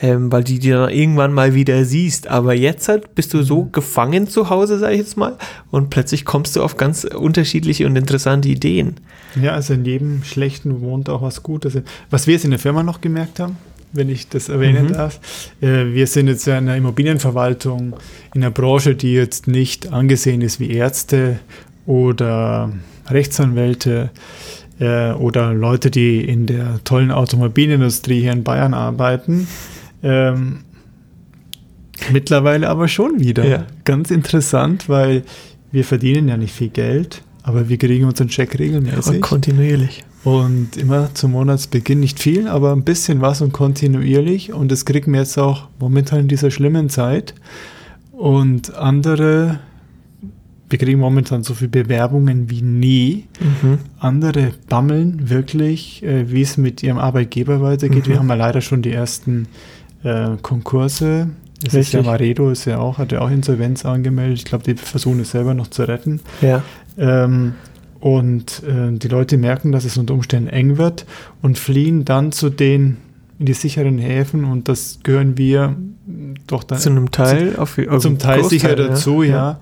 ähm, 0.00 0.32
weil 0.32 0.42
die 0.42 0.58
dir 0.58 0.78
dann 0.78 0.90
irgendwann 0.90 1.34
mal 1.34 1.52
wieder 1.52 1.84
siehst. 1.84 2.28
Aber 2.28 2.54
jetzt 2.54 2.88
halt 2.88 3.14
bist 3.14 3.34
du 3.34 3.42
so 3.42 3.66
gefangen 3.66 4.26
zu 4.26 4.48
Hause, 4.48 4.78
sage 4.78 4.94
ich 4.94 5.00
jetzt 5.00 5.18
mal, 5.18 5.36
und 5.70 5.90
plötzlich 5.90 6.24
kommst 6.24 6.56
du 6.56 6.62
auf 6.62 6.78
ganz 6.78 7.04
unterschiedliche 7.04 7.86
und 7.86 7.94
interessante 7.94 8.48
Ideen. 8.48 8.96
Ja, 9.40 9.52
also 9.52 9.74
in 9.74 9.84
jedem 9.84 10.24
Schlechten 10.24 10.80
wohnt 10.80 11.10
auch 11.10 11.20
was 11.20 11.42
Gutes. 11.42 11.76
Was 12.08 12.26
wir 12.26 12.32
jetzt 12.32 12.44
in 12.46 12.52
der 12.52 12.58
Firma 12.58 12.82
noch 12.82 13.02
gemerkt 13.02 13.38
haben, 13.38 13.58
wenn 13.92 14.08
ich 14.08 14.28
das 14.28 14.48
erwähnen 14.48 14.86
Mhm. 14.86 14.92
darf, 14.92 15.20
äh, 15.60 15.86
wir 15.92 16.06
sind 16.06 16.28
jetzt 16.28 16.46
ja 16.46 16.58
in 16.58 16.66
der 16.66 16.76
Immobilienverwaltung, 16.76 17.94
in 18.34 18.42
einer 18.42 18.50
Branche, 18.50 18.94
die 18.94 19.12
jetzt 19.14 19.46
nicht 19.46 19.92
angesehen 19.92 20.42
ist 20.42 20.60
wie 20.60 20.70
Ärzte 20.70 21.38
oder 21.86 22.70
Rechtsanwälte 23.08 24.10
äh, 24.80 25.12
oder 25.12 25.54
Leute, 25.54 25.90
die 25.90 26.20
in 26.24 26.46
der 26.46 26.80
tollen 26.84 27.10
Automobilindustrie 27.10 28.20
hier 28.20 28.32
in 28.32 28.44
Bayern 28.44 28.74
arbeiten. 28.74 29.48
Ähm, 30.02 30.60
mittlerweile 32.12 32.68
aber 32.68 32.88
schon 32.88 33.20
wieder. 33.20 33.44
Ja. 33.44 33.66
Ganz 33.84 34.10
interessant, 34.10 34.88
weil 34.88 35.24
wir 35.72 35.84
verdienen 35.84 36.28
ja 36.28 36.36
nicht 36.36 36.54
viel 36.54 36.68
Geld, 36.68 37.22
aber 37.42 37.68
wir 37.68 37.76
kriegen 37.78 38.04
unseren 38.04 38.28
Check 38.28 38.58
regelmäßig. 38.58 39.14
Und 39.14 39.20
kontinuierlich. 39.20 40.04
Und 40.24 40.76
immer 40.76 41.14
zum 41.14 41.32
Monatsbeginn 41.32 42.00
nicht 42.00 42.18
viel, 42.18 42.48
aber 42.48 42.72
ein 42.72 42.82
bisschen 42.82 43.20
was 43.20 43.40
und 43.40 43.52
kontinuierlich. 43.52 44.52
Und 44.52 44.70
das 44.72 44.84
kriegen 44.84 45.12
wir 45.12 45.20
jetzt 45.20 45.38
auch 45.38 45.68
momentan 45.78 46.20
in 46.20 46.28
dieser 46.28 46.50
schlimmen 46.50 46.88
Zeit. 46.88 47.34
Und 48.12 48.74
andere, 48.74 49.60
wir 50.68 50.78
kriegen 50.78 50.98
momentan 50.98 51.44
so 51.44 51.54
viele 51.54 51.70
Bewerbungen 51.70 52.50
wie 52.50 52.62
nie. 52.62 53.26
Mhm. 53.40 53.78
Andere 54.00 54.52
bammeln 54.68 55.30
wirklich, 55.30 56.02
äh, 56.02 56.30
wie 56.30 56.42
es 56.42 56.56
mit 56.56 56.82
ihrem 56.82 56.98
Arbeitgeber 56.98 57.62
weitergeht. 57.62 58.06
Mhm. 58.06 58.10
Wir 58.10 58.18
haben 58.18 58.28
ja 58.28 58.34
leider 58.34 58.60
schon 58.60 58.82
die 58.82 58.92
ersten 58.92 59.46
äh, 60.02 60.30
Konkurse. 60.42 61.28
Es 61.66 61.74
ist 61.74 61.92
ja. 61.92 62.02
Maredo, 62.02 62.50
ist 62.50 62.66
ja 62.66 62.78
auch, 62.78 62.98
hat 62.98 63.12
ja 63.12 63.20
auch 63.20 63.30
Insolvenz 63.30 63.84
angemeldet. 63.84 64.38
Ich 64.38 64.44
glaube, 64.44 64.64
die 64.64 64.74
versuchen 64.74 65.20
es 65.20 65.30
selber 65.30 65.54
noch 65.54 65.68
zu 65.68 65.82
retten. 65.82 66.20
Ja. 66.40 66.62
Ähm, 66.96 67.54
und 68.00 68.62
äh, 68.64 68.92
die 68.92 69.08
Leute 69.08 69.36
merken, 69.36 69.72
dass 69.72 69.84
es 69.84 69.96
unter 69.96 70.14
Umständen 70.14 70.48
eng 70.48 70.78
wird 70.78 71.06
und 71.42 71.58
fliehen 71.58 72.04
dann 72.04 72.32
zu 72.32 72.50
den 72.50 72.98
in 73.38 73.46
die 73.46 73.52
sicheren 73.52 73.98
Häfen 73.98 74.44
und 74.44 74.68
das 74.68 74.98
gehören 75.02 75.38
wir 75.38 75.76
doch 76.46 76.64
dann 76.64 76.78
Zu 76.78 76.90
einem 76.90 77.10
Teil, 77.10 77.56
auf, 77.56 77.78
auf 77.78 78.02
zum 78.02 78.18
Teil 78.18 78.40
Großteil, 78.40 78.58
sicher 78.58 78.76
dazu, 78.76 79.22
ja. 79.22 79.60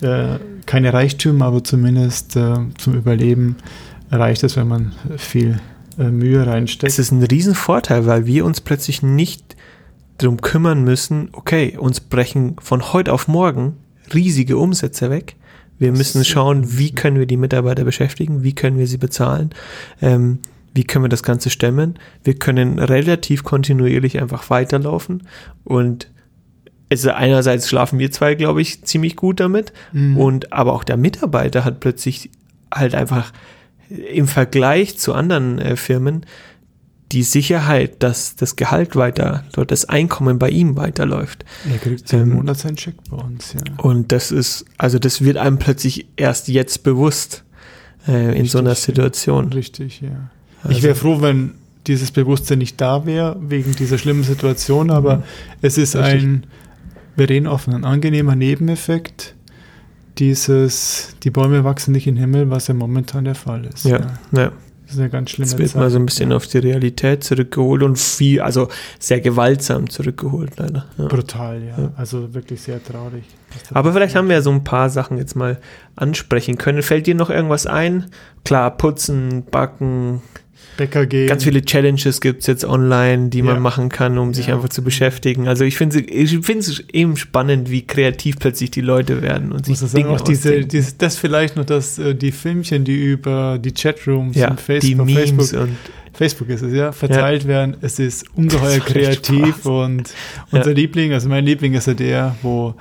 Äh, 0.00 0.38
keine 0.66 0.92
Reichtümer, 0.92 1.46
aber 1.46 1.64
zumindest 1.64 2.36
äh, 2.36 2.54
zum 2.78 2.94
Überleben 2.94 3.56
reicht 4.10 4.44
es, 4.44 4.56
wenn 4.56 4.68
man 4.68 4.92
viel 5.16 5.58
äh, 5.98 6.04
Mühe 6.04 6.46
reinsteckt. 6.46 6.92
Es 6.92 6.98
ist 6.98 7.12
ein 7.12 7.22
Riesenvorteil, 7.22 8.06
weil 8.06 8.26
wir 8.26 8.44
uns 8.44 8.60
plötzlich 8.60 9.02
nicht 9.02 9.56
darum 10.18 10.40
kümmern 10.40 10.84
müssen, 10.84 11.30
okay, 11.32 11.76
uns 11.78 12.00
brechen 12.00 12.56
von 12.60 12.92
heute 12.92 13.12
auf 13.12 13.26
morgen 13.26 13.76
riesige 14.12 14.56
Umsätze 14.56 15.10
weg. 15.10 15.36
Wir 15.78 15.90
Das 15.90 15.98
müssen 15.98 16.24
schauen, 16.24 16.78
wie 16.78 16.92
können 16.94 17.18
wir 17.18 17.26
die 17.26 17.36
Mitarbeiter 17.36 17.84
beschäftigen, 17.84 18.42
wie 18.42 18.54
können 18.54 18.78
wir 18.78 18.86
sie 18.86 18.98
bezahlen, 18.98 19.50
ähm, 20.00 20.38
wie 20.74 20.84
können 20.84 21.04
wir 21.04 21.08
das 21.08 21.22
Ganze 21.22 21.50
stemmen. 21.50 21.98
Wir 22.24 22.34
können 22.34 22.78
relativ 22.78 23.44
kontinuierlich 23.44 24.20
einfach 24.20 24.50
weiterlaufen 24.50 25.22
und 25.64 26.10
also 26.90 27.10
einerseits 27.10 27.68
schlafen 27.68 27.98
wir 27.98 28.12
zwei, 28.12 28.34
glaube 28.36 28.62
ich, 28.62 28.84
ziemlich 28.84 29.16
gut 29.16 29.40
damit 29.40 29.72
Mhm. 29.92 30.16
und 30.18 30.52
aber 30.52 30.72
auch 30.72 30.84
der 30.84 30.96
Mitarbeiter 30.96 31.64
hat 31.64 31.80
plötzlich 31.80 32.30
halt 32.72 32.94
einfach 32.94 33.32
im 34.12 34.28
Vergleich 34.28 34.98
zu 34.98 35.12
anderen 35.12 35.58
äh, 35.58 35.76
Firmen 35.76 36.26
die 37.12 37.22
Sicherheit, 37.22 38.02
dass 38.02 38.34
das 38.36 38.56
Gehalt 38.56 38.96
weiter, 38.96 39.44
dort 39.52 39.70
das 39.70 39.84
Einkommen 39.84 40.38
bei 40.38 40.50
ihm 40.50 40.76
weiterläuft. 40.76 41.44
er 41.70 41.78
kriegt 41.78 42.10
jeden 42.10 42.30
ähm, 42.30 42.36
Monat 42.36 42.58
seinen 42.58 42.76
Check 42.76 42.94
bei 43.10 43.16
uns, 43.16 43.52
ja. 43.54 43.60
Und 43.78 44.10
das 44.12 44.32
ist, 44.32 44.64
also 44.76 44.98
das 44.98 45.22
wird 45.22 45.36
einem 45.36 45.58
plötzlich 45.58 46.08
erst 46.16 46.48
jetzt 46.48 46.82
bewusst 46.82 47.44
äh, 48.08 48.36
in 48.38 48.46
so 48.46 48.58
einer 48.58 48.70
Richtig, 48.70 48.86
ja. 48.88 48.92
Situation. 48.92 49.52
Richtig, 49.52 50.00
ja. 50.00 50.30
Also- 50.64 50.76
ich 50.76 50.82
wäre 50.82 50.96
froh, 50.96 51.20
wenn 51.22 51.52
dieses 51.86 52.10
Bewusstsein 52.10 52.58
nicht 52.58 52.80
da 52.80 53.06
wäre, 53.06 53.36
wegen 53.40 53.72
dieser 53.76 53.98
schlimmen 53.98 54.24
Situation, 54.24 54.90
aber 54.90 55.18
Mhm. 55.18 55.22
es 55.62 55.78
ist 55.78 55.94
Richtig. 55.94 56.22
ein, 56.24 56.46
wir 57.14 57.28
reden 57.28 57.46
offen, 57.46 57.72
ein 57.72 57.84
angenehmer 57.84 58.34
Nebeneffekt. 58.34 59.34
Dieses, 60.18 61.14
die 61.22 61.30
Bäume 61.30 61.62
wachsen 61.62 61.92
nicht 61.92 62.06
in 62.06 62.14
den 62.14 62.20
Himmel, 62.22 62.50
was 62.50 62.68
ja 62.68 62.74
momentan 62.74 63.24
der 63.26 63.34
Fall 63.34 63.66
ist. 63.66 63.84
Ja, 63.84 64.18
ja. 64.32 64.50
Das 64.86 64.94
ist 64.94 65.00
eine 65.00 65.10
ganz 65.10 65.30
schlimme 65.30 65.50
Es 65.50 65.58
wird 65.58 65.70
Zeit. 65.70 65.80
mal 65.80 65.90
so 65.90 65.98
ein 65.98 66.06
bisschen 66.06 66.32
auf 66.32 66.46
die 66.46 66.58
Realität 66.58 67.24
zurückgeholt 67.24 67.82
und 67.82 67.98
viel, 67.98 68.40
also 68.40 68.68
sehr 69.00 69.20
gewaltsam 69.20 69.90
zurückgeholt, 69.90 70.52
leider. 70.58 70.86
Ja. 70.96 71.06
Brutal, 71.08 71.60
ja. 71.62 71.76
Ja. 71.76 71.92
Also 71.96 72.32
wirklich 72.32 72.60
sehr 72.62 72.82
traurig. 72.82 73.24
Aber 73.74 73.92
vielleicht 73.92 74.14
haben 74.14 74.28
wir 74.28 74.36
ja 74.36 74.42
so 74.42 74.50
ein 74.52 74.62
paar 74.62 74.88
Sachen 74.88 75.18
jetzt 75.18 75.34
mal 75.34 75.58
ansprechen 75.96 76.56
können. 76.56 76.82
Fällt 76.82 77.08
dir 77.08 77.16
noch 77.16 77.30
irgendwas 77.30 77.66
ein? 77.66 78.06
Klar, 78.44 78.76
putzen, 78.76 79.44
backen, 79.50 80.22
Bäcker 80.76 81.06
gehen. 81.06 81.26
ganz 81.28 81.44
viele 81.44 81.62
Challenges 81.64 82.20
gibt 82.20 82.42
es 82.42 82.46
jetzt 82.46 82.64
online, 82.64 83.28
die 83.30 83.40
man 83.42 83.54
Ja. 83.54 83.60
machen 83.60 83.88
kann, 83.88 84.18
um 84.18 84.34
sich 84.34 84.48
Ja. 84.48 84.54
einfach 84.56 84.68
zu 84.68 84.82
beschäftigen. 84.82 85.48
Also 85.48 85.64
ich 85.64 85.76
finde 85.76 86.00
ich 86.00 86.30
finde 86.44 86.60
es 86.60 86.84
eben 86.92 87.16
spannend, 87.16 87.70
wie 87.70 87.86
kreativ 87.86 88.38
plötzlich 88.38 88.70
die 88.70 88.82
Leute 88.82 89.22
werden 89.22 89.52
und 89.52 89.64
sich 89.66 89.78
Dinge 89.92 90.10
auch 90.10 90.20
diese, 90.20 90.66
diese, 90.66 90.94
das 90.98 91.16
vielleicht 91.16 91.56
noch, 91.56 91.64
dass 91.64 91.98
äh, 91.98 92.14
die 92.14 92.30
Filmchen, 92.32 92.84
die 92.84 92.96
über 92.96 93.58
die 93.58 93.72
Chatrooms 93.72 94.36
ja, 94.36 94.50
und 94.50 94.58
die 94.58 94.62
Facebook, 94.62 95.06
Memes 95.06 95.20
Facebook, 95.50 95.60
und 95.62 95.76
Facebook 96.12 96.48
ist 96.50 96.62
es, 96.62 96.72
ja, 96.74 96.92
verteilt 96.92 97.46
werden. 97.46 97.76
Es 97.80 97.98
ist 97.98 98.24
ungeheuer 98.34 98.80
kreativ 98.84 99.46
Spaß. 99.56 99.66
und 99.66 100.12
unser 100.50 100.70
Ja. 100.70 100.74
Liebling, 100.76 101.12
also 101.12 101.28
mein 101.28 101.44
Liebling 101.46 101.72
ist 101.74 101.86
ja 101.86 101.94
der, 101.94 102.36
wo 102.42 102.74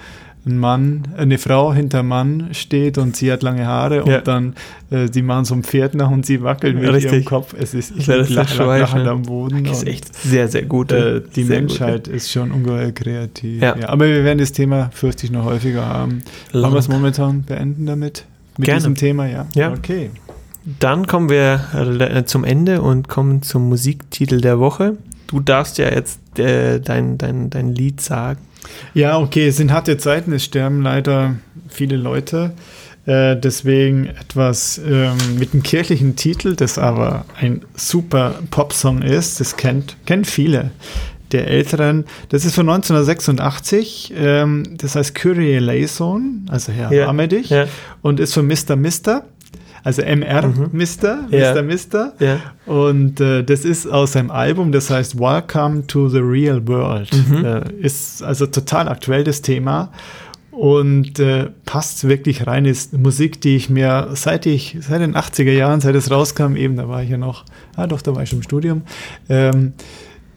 ein 0.46 0.58
Mann, 0.60 1.08
eine 1.18 1.38
Frau 1.38 1.74
hinter 1.74 2.04
Mann 2.04 2.50
steht 2.52 2.98
und 3.00 3.16
sie 3.16 3.32
hat 3.32 3.42
lange 3.42 3.66
Haare 3.66 4.04
und 4.04 4.12
Ja. 4.12 4.22
dann 4.22 4.54
äh, 4.92 5.10
die 5.10 5.22
machen 5.24 5.46
so 5.46 5.56
ein 5.56 5.64
Pferd 5.64 5.96
nach 5.96 6.12
und 6.12 6.26
sie 6.26 6.44
wackelt 6.44 6.80
mit 6.80 6.88
Richtig. 6.92 7.12
ihrem 7.12 7.26
Kopf. 7.26 7.56
Es 7.58 7.74
ist, 7.74 7.94
ich 7.98 8.06
lach, 8.08 8.30
lach, 8.30 8.58
lachend 8.58 9.08
am 9.08 9.24
Boden. 9.24 9.64
das 9.64 9.80
ist 9.80 9.88
echt 9.88 10.16
sehr, 10.16 10.48
sehr 10.48 10.64
gut. 10.64 10.92
äh, 10.92 11.22
die 11.36 11.44
Sehr 11.44 11.60
Menschheit 11.62 12.08
ist 12.08 12.32
schon 12.32 12.52
ungeheuer 12.52 12.92
kreativ. 12.92 13.62
Ja. 13.62 13.76
Ja. 13.76 13.90
aber 13.90 14.08
wir 14.08 14.24
werden 14.24 14.38
das 14.40 14.52
Thema, 14.52 14.90
fürchte 14.94 15.26
ich, 15.26 15.32
noch 15.32 15.46
häufiger 15.46 15.86
haben. 15.88 16.22
Gut. 16.52 16.62
Wollen 16.62 16.74
wir 16.74 16.80
es 16.80 16.90
momentan 16.90 17.42
beenden 17.44 17.86
damit? 17.86 18.26
mit 18.58 18.68
Gerne. 18.68 18.80
diesem 18.80 18.96
Thema, 18.96 19.26
ja. 19.28 19.48
Ja. 19.54 19.74
Okay. 19.74 20.12
Dann 20.80 21.08
kommen 21.08 21.30
wir 21.30 21.60
äh, 22.00 22.24
zum 22.26 22.44
Ende 22.44 22.82
und 22.82 23.08
kommen 23.08 23.42
zum 23.42 23.68
Musiktitel 23.70 24.42
der 24.42 24.60
Woche. 24.60 24.98
Du 25.28 25.40
darfst 25.40 25.78
ja 25.78 25.92
jetzt 25.92 26.40
äh, 26.40 26.80
dein, 26.80 27.18
dein, 27.18 27.50
dein 27.50 27.74
Lied 27.74 28.00
sagen. 28.02 28.40
Ja, 28.94 29.18
okay, 29.20 29.48
es 29.48 29.58
sind 29.58 29.72
harte 29.72 29.98
Zeiten, 29.98 30.32
es 30.34 30.44
sterben 30.44 30.82
leider 30.82 31.36
viele 31.70 31.98
Leute. 31.98 32.52
Äh, 33.06 33.36
deswegen 33.38 34.08
etwas 34.08 34.80
ähm, 34.84 35.16
mit 35.38 35.54
einem 35.54 35.62
kirchlichen 35.62 36.16
Titel, 36.16 36.56
das 36.56 36.78
aber 36.80 37.26
ein 37.40 37.62
super 37.76 38.40
Popsong 38.50 39.02
ist. 39.04 39.40
Das 39.40 39.58
kennt, 39.58 39.96
kennt 40.06 40.26
viele 40.28 40.72
der 41.32 41.48
Älteren. 41.48 42.06
Das 42.30 42.46
ist 42.46 42.56
von 42.56 42.68
1986. 42.70 44.14
Ähm, 44.18 44.64
das 44.78 44.96
heißt 44.96 45.14
Kyrie 45.16 45.54
eleison, 45.54 46.46
also 46.50 46.72
Herr, 46.72 46.92
Ja, 46.92 47.08
arme 47.08 47.28
dich. 47.28 47.50
ja. 47.50 47.68
Und 48.02 48.20
ist 48.20 48.34
von 48.34 48.48
Mr. 48.48 48.76
Mister, 48.76 49.26
also 49.86 50.02
MR 50.02 50.52
Mister, 50.74 51.28
Ja. 51.30 51.54
Mr. 51.54 51.62
Mister. 51.62 52.14
Ja. 52.20 52.40
Und 52.66 53.22
äh, 53.22 53.44
das 53.44 53.64
ist 53.64 53.86
aus 53.88 54.14
seinem 54.14 54.32
Album, 54.32 54.72
das 54.72 54.90
heißt 54.90 55.18
Welcome 55.20 55.86
to 55.88 56.10
the 56.10 56.18
Real 56.20 56.68
World. 56.68 57.10
Äh, 57.44 57.72
ist 57.82 58.22
also 58.24 58.48
total 58.48 58.90
aktuell 58.90 59.24
das 59.24 59.42
Thema 59.44 59.92
und 60.50 61.20
äh, 61.20 61.50
passt 61.66 62.08
wirklich 62.08 62.48
rein. 62.48 62.66
Ist 62.66 62.98
Musik, 62.98 63.42
die 63.42 63.56
ich 63.58 63.70
mir 63.70 64.10
seit 64.14 64.46
ich, 64.48 64.78
seit 64.82 65.02
den 65.02 65.16
80er 65.16 65.52
Jahren, 65.52 65.82
seit 65.82 65.94
es 65.96 66.10
rauskam, 66.10 66.56
eben, 66.56 66.78
da 66.78 66.90
war 66.90 67.04
ich 67.04 67.10
ja 67.12 67.18
noch, 67.18 67.46
ah 67.76 67.86
doch, 67.86 68.02
da 68.02 68.16
war 68.16 68.24
ich 68.24 68.30
schon 68.30 68.40
im 68.40 68.44
Studium, 68.44 68.82
ähm, 69.30 69.74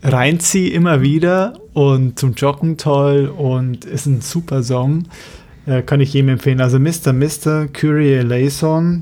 reinziehe 0.03 0.71
immer 0.73 1.01
wieder 1.01 1.55
und 1.73 2.19
zum 2.19 2.35
Joggen 2.35 2.77
toll 2.77 3.33
und 3.35 3.87
ist 3.87 4.05
ein 4.07 4.21
super 4.21 4.63
Song. 4.63 5.05
Äh, 5.67 5.83
kann 5.83 6.01
ich 6.01 6.13
jedem 6.13 6.31
empfehlen. 6.31 6.61
Also 6.61 6.79
Mr. 6.79 7.13
Mr. 7.13 7.67
Kyrie 7.69 8.13
eleison 8.15 9.01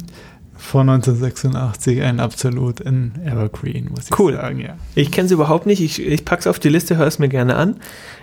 von 0.58 0.88
1986, 0.88 2.02
ein 2.02 2.20
absolut 2.20 2.84
ein 2.84 3.12
Evergreen, 3.24 3.88
muss 3.90 4.06
ich 4.10 4.18
Cool. 4.18 4.34
sagen, 4.34 4.60
ja. 4.60 4.76
Ich 4.94 5.10
kenne 5.12 5.26
es 5.26 5.32
überhaupt 5.32 5.66
nicht. 5.66 5.80
Ich, 5.80 6.04
ich 6.04 6.24
packe 6.24 6.40
es 6.40 6.46
auf 6.46 6.58
die 6.58 6.68
Liste, 6.68 6.96
höre 6.96 7.06
es 7.06 7.18
mir 7.18 7.28
gerne 7.28 7.56
an. 7.56 7.76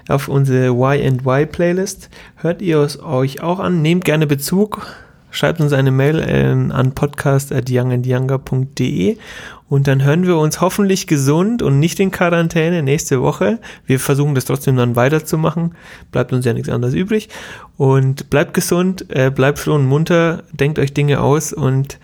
Auf 0.07 0.27
unsere 0.27 0.67
Y&Y 0.67 1.45
Playlist. 1.45 2.09
Hört 2.35 2.61
ihr 2.61 2.79
es 2.79 3.01
euch 3.01 3.41
auch 3.41 3.59
an. 3.59 3.81
Nehmt 3.81 4.05
gerne 4.05 4.27
Bezug. 4.27 4.85
Schreibt 5.31 5.61
uns 5.61 5.73
eine 5.73 5.91
Mail 5.91 6.19
äh, 6.19 6.71
an 6.73 6.91
podcast.youngandyounger.de 6.93 9.17
und 9.69 9.87
dann 9.87 10.03
hören 10.03 10.27
wir 10.27 10.37
uns 10.37 10.61
hoffentlich 10.61 11.07
gesund 11.07 11.63
und 11.63 11.79
nicht 11.79 11.99
in 11.99 12.11
Quarantäne 12.11 12.83
nächste 12.83 13.21
Woche. 13.21 13.57
Wir 13.87 13.99
versuchen 13.99 14.35
das 14.35 14.45
trotzdem 14.45 14.77
dann 14.77 14.95
weiterzumachen. 14.95 15.73
Bleibt 16.11 16.31
uns 16.33 16.45
ja 16.45 16.53
nichts 16.53 16.69
anderes 16.69 16.93
übrig. 16.93 17.29
Und 17.77 18.29
bleibt 18.29 18.53
gesund, 18.53 19.07
äh, 19.09 19.31
bleibt 19.31 19.57
froh 19.57 19.73
und 19.73 19.87
munter, 19.87 20.43
denkt 20.51 20.77
euch 20.77 20.93
Dinge 20.93 21.21
aus 21.21 21.51
und 21.53 21.97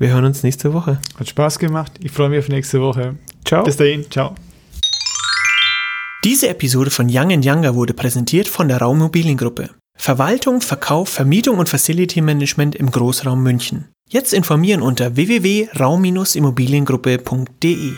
wir 0.00 0.08
hören 0.08 0.24
uns 0.24 0.42
nächste 0.42 0.72
Woche. 0.72 0.98
Hat 1.18 1.28
Spaß 1.28 1.60
gemacht. 1.60 1.92
Ich 2.02 2.10
freue 2.10 2.30
mich 2.30 2.40
auf 2.40 2.48
nächste 2.48 2.80
Woche. 2.80 3.14
Ciao. 3.44 3.62
Bis 3.62 3.76
dahin. 3.76 4.10
Ciao. 4.10 4.34
Diese 6.24 6.48
Episode 6.48 6.90
von 6.90 7.06
Young 7.08 7.30
Younger 7.30 7.74
wurde 7.74 7.94
präsentiert 7.94 8.48
von 8.48 8.68
der 8.68 8.78
Raummobiliengruppe. 8.78 9.70
Verwaltung, 9.96 10.60
Verkauf, 10.62 11.10
Vermietung 11.10 11.58
und 11.58 11.68
Facility 11.68 12.22
Management 12.22 12.74
im 12.74 12.90
Großraum 12.90 13.40
München. 13.42 13.88
Jetzt 14.08 14.32
informieren 14.32 14.80
unter 14.82 15.14
www.raum-immobiliengruppe.de. 15.16 17.92